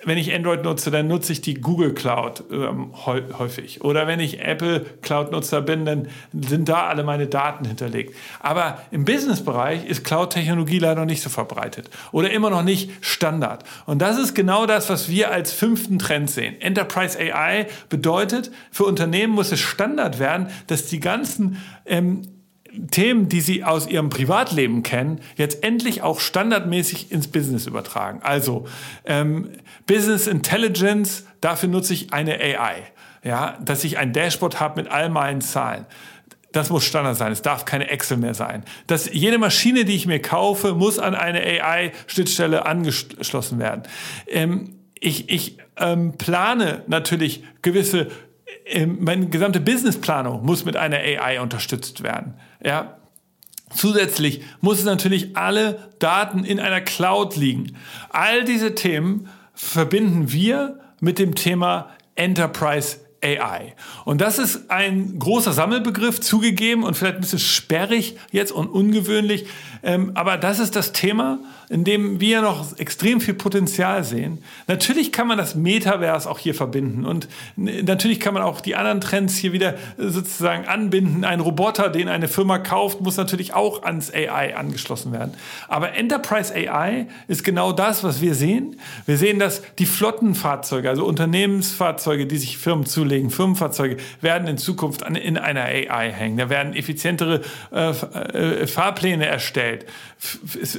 wenn 0.08 0.18
ich 0.18 0.34
Android 0.34 0.64
nutze, 0.64 0.90
dann 0.90 1.08
nutze 1.08 1.32
ich 1.32 1.40
die 1.40 1.54
Google 1.54 1.94
Cloud 1.94 2.44
ähm, 2.50 2.92
häufig. 3.06 3.82
Oder 3.82 4.06
wenn 4.06 4.20
ich 4.20 4.40
Apple 4.40 4.84
Cloud-Nutzer 5.02 5.60
bin, 5.60 5.84
dann 5.84 6.08
sind 6.32 6.68
da 6.68 6.86
alle 6.86 7.04
meine 7.04 7.26
Daten 7.26 7.64
hinterlegt. 7.64 8.14
Aber 8.40 8.82
im 8.90 9.04
Business-Bereich 9.04 9.84
ist 9.84 10.04
Cloud-Technologie 10.04 10.78
leider 10.78 11.00
noch 11.00 11.06
nicht 11.06 11.22
so 11.22 11.30
verbreitet 11.30 11.90
oder 12.12 12.30
immer 12.30 12.50
noch 12.50 12.62
nicht 12.62 12.90
Standard. 13.00 13.64
Und 13.86 14.00
das 14.00 14.18
ist 14.18 14.34
genau 14.34 14.66
das, 14.66 14.88
was 14.88 15.08
wir 15.08 15.30
als 15.30 15.52
fünften 15.52 15.98
Trend 15.98 16.30
sehen. 16.30 16.60
Enterprise 16.60 17.18
AI 17.18 17.66
bedeutet, 17.88 18.50
für 18.70 18.84
Unternehmen 18.84 19.34
muss 19.34 19.52
es 19.52 19.60
Standard 19.60 20.18
werden, 20.18 20.48
dass 20.66 20.86
die 20.86 21.00
ganzen 21.00 21.62
ähm, 21.86 22.22
Themen, 22.90 23.28
die 23.28 23.40
Sie 23.40 23.64
aus 23.64 23.86
Ihrem 23.86 24.10
Privatleben 24.10 24.82
kennen, 24.82 25.20
jetzt 25.36 25.62
endlich 25.64 26.02
auch 26.02 26.20
standardmäßig 26.20 27.10
ins 27.10 27.28
Business 27.28 27.66
übertragen. 27.66 28.20
Also 28.22 28.66
ähm, 29.04 29.50
Business 29.86 30.26
Intelligence, 30.26 31.24
dafür 31.40 31.68
nutze 31.68 31.94
ich 31.94 32.12
eine 32.12 32.34
AI. 32.34 32.82
Ja, 33.24 33.58
dass 33.64 33.84
ich 33.84 33.98
ein 33.98 34.12
Dashboard 34.12 34.60
habe 34.60 34.82
mit 34.82 34.90
all 34.90 35.08
meinen 35.08 35.40
Zahlen. 35.40 35.86
Das 36.52 36.70
muss 36.70 36.84
Standard 36.84 37.16
sein. 37.16 37.32
Es 37.32 37.42
darf 37.42 37.64
keine 37.64 37.90
Excel 37.90 38.16
mehr 38.16 38.34
sein. 38.34 38.62
Dass 38.86 39.12
jede 39.12 39.38
Maschine, 39.38 39.84
die 39.84 39.94
ich 39.94 40.06
mir 40.06 40.20
kaufe, 40.20 40.74
muss 40.74 40.98
an 40.98 41.14
eine 41.14 41.40
AI-Schnittstelle 41.40 42.64
angeschlossen 42.64 43.58
werden. 43.58 43.82
Ähm, 44.28 44.74
ich 45.00 45.28
ich 45.30 45.58
ähm, 45.76 46.14
plane 46.16 46.82
natürlich 46.86 47.44
gewisse 47.62 48.08
meine 49.00 49.28
gesamte 49.28 49.60
Businessplanung 49.60 50.44
muss 50.44 50.64
mit 50.64 50.76
einer 50.76 50.98
AI 50.98 51.40
unterstützt 51.40 52.02
werden. 52.02 52.34
Ja, 52.64 52.98
Zusätzlich 53.74 54.42
muss 54.60 54.78
es 54.78 54.84
natürlich 54.84 55.36
alle 55.36 55.90
Daten 55.98 56.44
in 56.44 56.58
einer 56.58 56.80
Cloud 56.80 57.36
liegen. 57.36 57.76
All 58.08 58.44
diese 58.44 58.74
Themen 58.74 59.28
verbinden 59.52 60.32
wir 60.32 60.80
mit 61.00 61.18
dem 61.18 61.34
Thema 61.34 61.90
Enterprise 62.14 62.98
AI. 63.22 63.74
Und 64.04 64.20
das 64.20 64.38
ist 64.38 64.70
ein 64.70 65.18
großer 65.18 65.52
Sammelbegriff, 65.52 66.20
zugegeben 66.20 66.84
und 66.84 66.96
vielleicht 66.96 67.16
ein 67.16 67.20
bisschen 67.20 67.38
sperrig 67.40 68.16
jetzt 68.30 68.52
und 68.52 68.68
ungewöhnlich. 68.68 69.46
Ähm, 69.88 70.10
aber 70.12 70.36
das 70.36 70.58
ist 70.58 70.76
das 70.76 70.92
Thema, 70.92 71.38
in 71.70 71.82
dem 71.82 72.20
wir 72.20 72.42
noch 72.42 72.78
extrem 72.78 73.22
viel 73.22 73.32
Potenzial 73.32 74.04
sehen. 74.04 74.44
Natürlich 74.66 75.12
kann 75.12 75.26
man 75.26 75.38
das 75.38 75.54
Metaverse 75.54 76.30
auch 76.30 76.38
hier 76.38 76.54
verbinden 76.54 77.06
und 77.06 77.26
natürlich 77.56 78.20
kann 78.20 78.34
man 78.34 78.42
auch 78.42 78.60
die 78.60 78.76
anderen 78.76 79.00
Trends 79.00 79.36
hier 79.36 79.52
wieder 79.52 79.76
sozusagen 79.96 80.66
anbinden. 80.66 81.24
Ein 81.24 81.40
Roboter, 81.40 81.88
den 81.88 82.08
eine 82.08 82.28
Firma 82.28 82.58
kauft, 82.58 83.00
muss 83.00 83.16
natürlich 83.16 83.54
auch 83.54 83.82
ans 83.82 84.12
AI 84.12 84.54
angeschlossen 84.56 85.10
werden. 85.12 85.32
Aber 85.68 85.94
Enterprise 85.94 86.54
AI 86.54 87.06
ist 87.26 87.42
genau 87.42 87.72
das, 87.72 88.04
was 88.04 88.20
wir 88.20 88.34
sehen. 88.34 88.76
Wir 89.06 89.16
sehen, 89.16 89.38
dass 89.38 89.62
die 89.78 89.86
Flottenfahrzeuge, 89.86 90.88
also 90.90 91.06
Unternehmensfahrzeuge, 91.06 92.26
die 92.26 92.36
sich 92.36 92.58
Firmen 92.58 92.84
zulegen, 92.84 93.30
Firmenfahrzeuge, 93.30 93.96
werden 94.20 94.48
in 94.48 94.58
Zukunft 94.58 95.00
in 95.00 95.38
einer 95.38 95.64
AI 95.64 96.12
hängen. 96.12 96.36
Da 96.36 96.50
werden 96.50 96.74
effizientere 96.74 97.40
äh, 97.72 97.90
äh, 97.90 98.66
Fahrpläne 98.66 99.26
erstellt. 99.26 99.77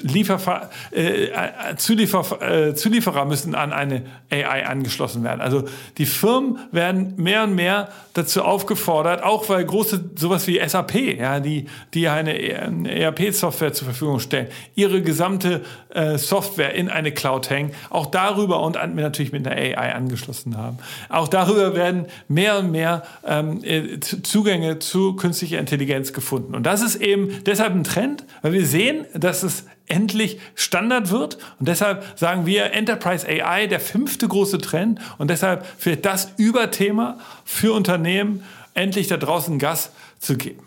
Lieferfahr 0.02 0.70
äh, 0.92 1.26
äh, 1.28 1.76
Zuliefer 1.78 2.42
äh, 2.42 2.76
Zulieferer 2.76 3.26
müssen 3.26 3.56
an 3.56 3.72
eine 3.72 4.04
AI 4.30 4.66
angeschlossen 4.66 5.24
werden. 5.24 5.40
Also 5.40 5.64
die 5.98 6.06
Firmen 6.06 6.60
werden 6.72 7.14
mehr 7.18 7.44
und 7.44 7.56
mehr 7.56 7.90
dazu 8.14 8.44
aufgefordert, 8.44 9.24
auch 9.24 9.48
weil 9.48 9.64
große 9.64 10.12
sowas 10.16 10.46
wie 10.48 10.60
SAP, 10.68 10.96
ja, 11.18 11.40
die 11.40 11.68
die 11.94 12.10
eine 12.10 12.38
ERP-Software 12.38 13.72
zur 13.72 13.86
Verfügung 13.86 14.20
stellen, 14.20 14.48
ihre 14.76 15.02
gesamte 15.02 15.62
äh, 15.90 16.18
Software 16.18 16.74
in 16.74 16.90
eine 16.90 17.12
Cloud 17.12 17.50
hängen, 17.50 17.72
auch 17.90 18.08
darüber 18.08 18.62
und 18.62 18.76
an, 18.78 18.96
natürlich 18.96 19.32
mit 19.32 19.48
einer 19.48 19.56
AI 19.56 19.96
angeschlossen 19.96 20.58
haben. 20.58 20.80
Auch 21.08 21.28
darüber 21.28 21.76
werden 21.76 22.06
mehr 22.28 22.60
und 22.60 22.72
mehr 22.72 23.04
ähm, 23.26 23.64
äh, 23.64 24.00
Zugänge 24.00 24.80
zu 24.80 25.16
künstlicher 25.16 25.60
Intelligenz 25.60 26.14
gefunden. 26.14 26.56
Und 26.56 26.64
das 26.64 26.82
ist 26.82 26.96
eben 26.98 27.44
deshalb 27.46 27.74
ein 27.74 27.84
Trend, 27.84 28.26
weil 28.42 28.54
wir 28.54 28.66
sehen, 28.66 28.79
dass 29.14 29.44
es 29.44 29.66
endlich 29.88 30.40
Standard 30.56 31.12
wird. 31.12 31.38
Und 31.60 31.68
deshalb 31.68 32.06
sagen 32.18 32.46
wir 32.46 32.74
Enterprise 32.74 33.28
AI, 33.28 33.68
der 33.68 33.80
fünfte 33.80 34.28
große 34.28 34.60
Trend. 34.60 35.00
Und 35.18 35.30
deshalb 35.30 35.66
wird 35.86 36.06
das 36.06 36.34
Überthema 36.38 37.18
für 37.46 37.74
Unternehmen, 37.74 38.44
endlich 38.74 39.08
da 39.08 39.18
draußen 39.18 39.60
Gas 39.60 39.92
zu 40.20 40.38
geben. 40.38 40.64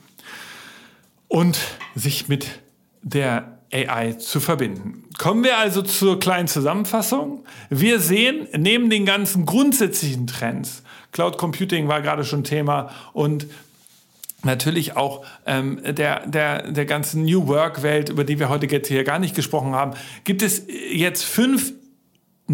Und 1.29 1.59
sich 1.95 2.29
mit 2.29 2.47
der 3.03 3.59
AI 3.73 4.13
zu 4.13 4.41
verbinden. 4.41 5.05
Kommen 5.19 5.45
wir 5.45 5.57
also 5.57 5.83
zur 5.83 6.21
kleinen 6.21 6.49
Zusammenfassung. 6.49 7.45
Wir 7.71 8.01
sehen 8.01 8.47
neben 8.57 8.91
den 8.91 9.07
ganzen 9.07 9.47
grundsätzlichen 9.47 10.27
Trends, 10.27 10.83
Cloud 11.13 11.37
Computing 11.37 11.89
war 11.89 12.01
gerade 12.01 12.25
schon 12.25 12.43
Thema 12.43 12.91
und 13.13 13.47
natürlich 14.45 14.97
auch 14.97 15.25
ähm, 15.47 15.81
der, 15.85 16.27
der, 16.27 16.71
der 16.71 16.87
ganzen 16.87 17.25
New 17.25 17.47
Work-Welt, 17.49 18.09
über 18.09 18.25
die 18.25 18.39
wir 18.39 18.49
heute 18.49 18.67
jetzt 18.67 18.89
hier 18.89 19.05
gar 19.05 19.19
nicht 19.19 19.35
gesprochen 19.35 19.75
haben, 19.75 19.93
gibt 20.25 20.43
es 20.43 20.67
jetzt 20.91 21.25
fünf 21.25 21.73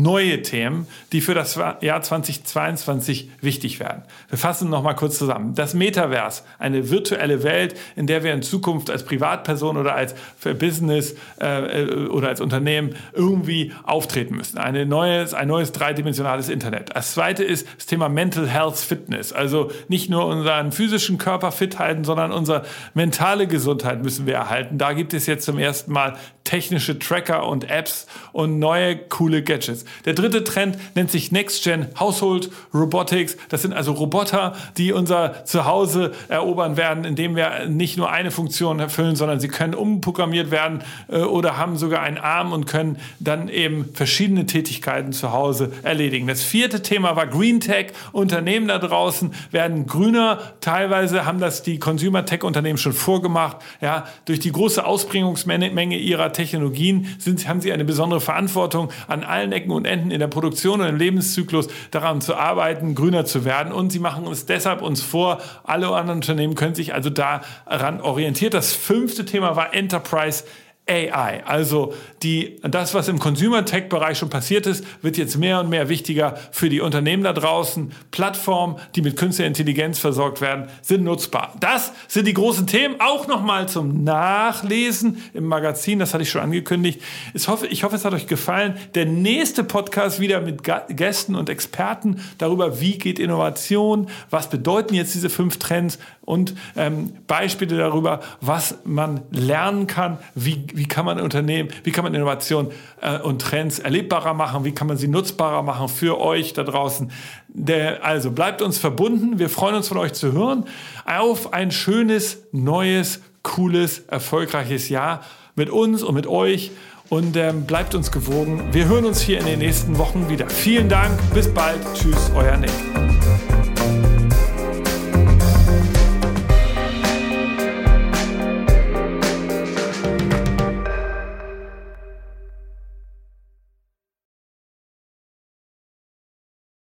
neue 0.03 0.43
Themen, 0.43 0.87
die 1.13 1.21
für 1.21 1.35
das 1.35 1.57
Jahr 1.57 2.03
2022 2.03 3.31
wichtig 3.41 3.81
werden. 3.81 4.03
Wir 4.29 4.39
fassen 4.39 4.71
noch 4.71 4.83
mal 4.83 4.95
kurz 4.95 5.19
zusammen. 5.19 5.55
Das 5.55 5.75
Metaverse, 5.75 6.43
eine 6.59 6.91
virtuelle 6.91 7.43
Welt, 7.43 7.75
in 7.97 8.07
der 8.07 8.23
wir 8.23 8.33
in 8.33 8.43
Zukunft 8.43 8.91
als 8.91 9.05
Privatperson 9.05 9.77
oder 9.77 9.95
als 9.95 10.15
Business 10.59 11.15
äh, 11.41 11.85
oder 12.09 12.29
als 12.29 12.41
Unternehmen 12.41 12.95
irgendwie 13.13 13.73
auftreten 13.83 14.37
müssen. 14.37 14.59
Eine 14.59 14.87
neues, 14.87 15.35
ein 15.35 15.49
neues 15.49 15.73
dreidimensionales 15.73 16.49
Internet. 16.49 16.91
Das 16.95 17.15
zweite 17.15 17.45
ist 17.45 17.67
das 17.77 17.87
Thema 17.87 18.09
Mental 18.09 18.49
Health 18.49 18.77
Fitness. 18.77 19.33
Also 19.33 19.71
nicht 19.89 20.11
nur 20.11 20.27
unseren 20.27 20.73
physischen 20.73 21.19
Körper 21.19 21.53
fit 21.53 21.79
halten, 21.79 22.05
sondern 22.05 22.33
unsere 22.33 22.65
mentale 22.95 23.47
Gesundheit 23.47 24.03
müssen 24.03 24.27
wir 24.27 24.35
erhalten. 24.35 24.79
Da 24.79 24.93
gibt 24.93 25.15
es 25.15 25.27
jetzt 25.27 25.45
zum 25.45 25.59
ersten 25.59 25.93
Mal 25.93 26.17
technische 26.49 26.99
Tracker 26.99 27.47
und 27.47 27.69
Apps 27.69 28.07
und 28.33 28.59
neue 28.59 28.97
coole 28.97 29.43
Gadgets. 29.43 29.85
Der 30.05 30.15
dritte 30.15 30.45
Trend 30.45 30.79
nennt 30.95 31.11
sich 31.11 31.33
Next 31.33 31.65
Gen 31.65 31.89
Household 31.99 32.51
Robotics. 32.75 33.37
Das 33.49 33.63
sind 33.63 33.73
also 33.73 33.93
Roboter, 33.93 34.55
die 34.77 34.93
unser 34.93 35.45
Zuhause 35.45 36.13
erobern 36.29 36.77
werden, 36.77 37.05
indem 37.05 37.37
wir 37.37 37.67
nicht 37.67 37.97
nur 37.97 38.11
eine 38.11 38.31
Funktion 38.31 38.81
erfüllen, 38.81 39.17
sondern 39.17 39.41
sie 39.41 39.49
können 39.49 39.75
umprogrammiert 39.75 40.51
werden 40.51 40.83
äh, 41.09 41.19
oder 41.21 41.57
haben 41.57 41.77
sogar 41.77 42.03
einen 42.03 42.19
Arm 42.19 42.53
und 42.53 42.67
können 42.67 42.99
dann 43.21 43.49
eben 43.49 43.91
verschiedene 43.95 44.47
Tätigkeiten 44.47 45.13
zu 45.13 45.33
Hause 45.33 45.73
erledigen. 45.83 46.27
Das 46.27 46.43
vierte 46.43 46.83
Thema 46.83 47.17
war 47.17 47.27
Green 47.27 47.61
Tech. 47.61 47.93
Unternehmen 48.13 48.69
da 48.69 48.79
draußen 48.79 49.33
werden 49.51 49.87
grüner. 49.87 50.39
Teilweise 50.61 51.25
haben 51.27 51.41
das 51.41 51.63
die 51.63 51.79
Consumer 51.79 52.25
Tech 52.25 52.45
Unternehmen 52.45 52.79
schon 52.79 52.93
vorgemacht. 52.93 53.59
Ja, 53.81 54.07
durch 54.25 54.41
die 54.41 54.53
große 54.53 54.85
Ausbringungsmenge 54.85 55.97
ihrer 55.99 56.33
Technologien 56.33 57.15
sind, 57.19 57.49
haben 57.49 57.61
sie 57.61 57.73
eine 57.73 57.85
besondere 57.85 58.21
Verantwortung, 58.21 58.91
an 59.07 59.25
allen 59.25 59.53
Ecken 59.53 59.71
und 59.79 59.87
Enden 59.87 60.11
in 60.11 60.21
der 60.21 60.29
Produktion 60.29 60.81
und 60.81 60.87
im 60.87 60.97
Lebenszyklus 60.97 61.69
daran 61.91 62.21
zu 62.21 62.37
arbeiten, 62.37 62.95
grüner 62.95 63.25
zu 63.25 63.45
werden. 63.45 63.73
Und 63.73 63.91
sie 63.91 63.99
machen 63.99 64.27
es 64.27 64.47
deshalb 64.47 64.83
uns 64.83 65.01
vor. 65.01 65.41
Alle 65.65 65.89
anderen 65.89 66.19
Unternehmen 66.19 66.55
können 66.55 66.75
sich 66.75 66.93
also 66.93 67.11
daran 67.11 68.01
orientieren. 68.01 68.51
Das 68.51 68.75
fünfte 68.75 69.25
Thema 69.25 69.57
war 69.57 69.75
Enterprise 69.75 70.45
AI. 70.89 71.43
Also 71.45 71.95
die, 72.23 72.57
das, 72.63 72.95
was 72.95 73.09
im 73.09 73.19
Consumer 73.19 73.65
Tech-Bereich 73.65 74.19
schon 74.19 74.31
passiert 74.31 74.67
ist, 74.67 74.85
wird 75.03 75.17
jetzt 75.17 75.37
mehr 75.37 75.61
und 75.61 75.69
mehr 75.69 75.89
wichtiger 75.89 76.37
für 76.51 76.69
die 76.69 76.81
Unternehmen 76.81 77.23
da 77.23 77.33
draußen. 77.33 77.93
Plattformen, 78.11 78.77
die 78.95 79.03
mit 79.03 79.17
künstlicher 79.17 79.47
Intelligenz 79.47 79.99
versorgt 79.99 80.41
werden, 80.41 80.69
sind 80.83 81.05
nutzbar. 81.05 81.55
Das 81.61 81.93
sind 82.09 82.27
die 82.27 82.35
großen 82.35 82.67
Themen. 82.67 82.97
Auch 83.01 83.27
nochmal 83.29 83.69
zum 83.69 84.05
Nachlesen 84.05 85.23
im 85.35 85.45
Magazin. 85.45 85.99
Das 85.99 86.15
hatte 86.15 86.23
ich 86.23 86.31
schon 86.31 86.43
angekündigt. 86.43 87.01
Ich 87.35 87.49
hoffe, 87.49 87.67
ich 87.67 87.85
hoffe, 87.85 87.97
es 87.97 88.05
hat 88.05 88.15
euch 88.15 88.27
gefallen. 88.27 88.77
Der 88.95 89.07
nächste 89.07 89.65
Podcast 89.65 90.21
wieder 90.21 90.41
mit 90.41 90.63
Gästen 90.89 91.35
und 91.35 91.49
Experten 91.49 92.21
darüber, 92.39 92.81
wie 92.81 92.99
geht 92.99 93.19
Innovation, 93.19 94.09
was 94.31 94.51
bedeuten 94.51 94.95
jetzt 94.95 95.15
diese 95.15 95.31
fünf 95.31 95.59
Trends 95.59 95.99
und 96.29 96.55
ähm, 96.77 97.15
Beispiele 97.27 97.79
darüber, 97.79 98.21
was 98.43 98.77
man 98.85 99.23
lernen 99.31 99.87
kann, 99.87 100.19
wie, 100.35 100.63
wie 100.79 100.87
kann 100.87 101.05
man 101.05 101.21
Unternehmen, 101.21 101.69
wie 101.85 101.93
kann 101.93 102.05
man 102.05 102.15
Innovation 102.15 102.71
äh, 103.03 103.19
und 103.19 103.43
Trends 103.43 103.79
erlebbarer 103.79 104.35
machen, 104.35 104.65
wie 104.65 104.73
kann 104.73 104.87
man 104.87 104.97
sie 104.97 105.09
nutzbarer 105.09 105.63
machen 105.63 105.89
für 105.89 106.21
euch 106.21 106.53
da 106.53 106.65
draußen. 106.65 107.11
Der, 107.49 108.05
also 108.05 108.31
bleibt 108.31 108.63
uns 108.63 108.79
verbunden. 108.79 109.39
Wir 109.39 109.51
freuen 109.51 109.75
uns 109.75 109.89
von 109.89 109.99
euch 109.99 110.13
zu 110.13 110.33
hören 110.33 110.65
auf 111.05 111.53
ein 111.53 111.71
schönes, 111.71 112.45
neues, 112.53 113.21
cooles, 113.43 114.01
erfolgreiches 114.01 114.89
Jahr 114.89 115.23
mit 115.57 115.71
uns 115.71 116.03
und 116.03 116.15
mit 116.15 116.27
euch 116.27 116.71
und 117.09 117.37
ähm, 117.37 117.65
bleibt 117.65 117.95
uns 117.95 118.13
gewogen. 118.13 118.63
Wir 118.73 118.87
hören 118.87 119.05
uns 119.05 119.21
hier 119.21 119.39
in 119.41 119.47
den 119.47 119.59
nächsten 119.59 119.99
Wochen 119.99 120.29
wieder. 120.29 120.49
Vielen 120.49 120.89
Dank, 120.89 121.19
bis 121.35 121.53
bald. 121.53 121.81
Tschüss, 121.95 122.31
euer 122.35 122.57
Nick. 122.57 123.18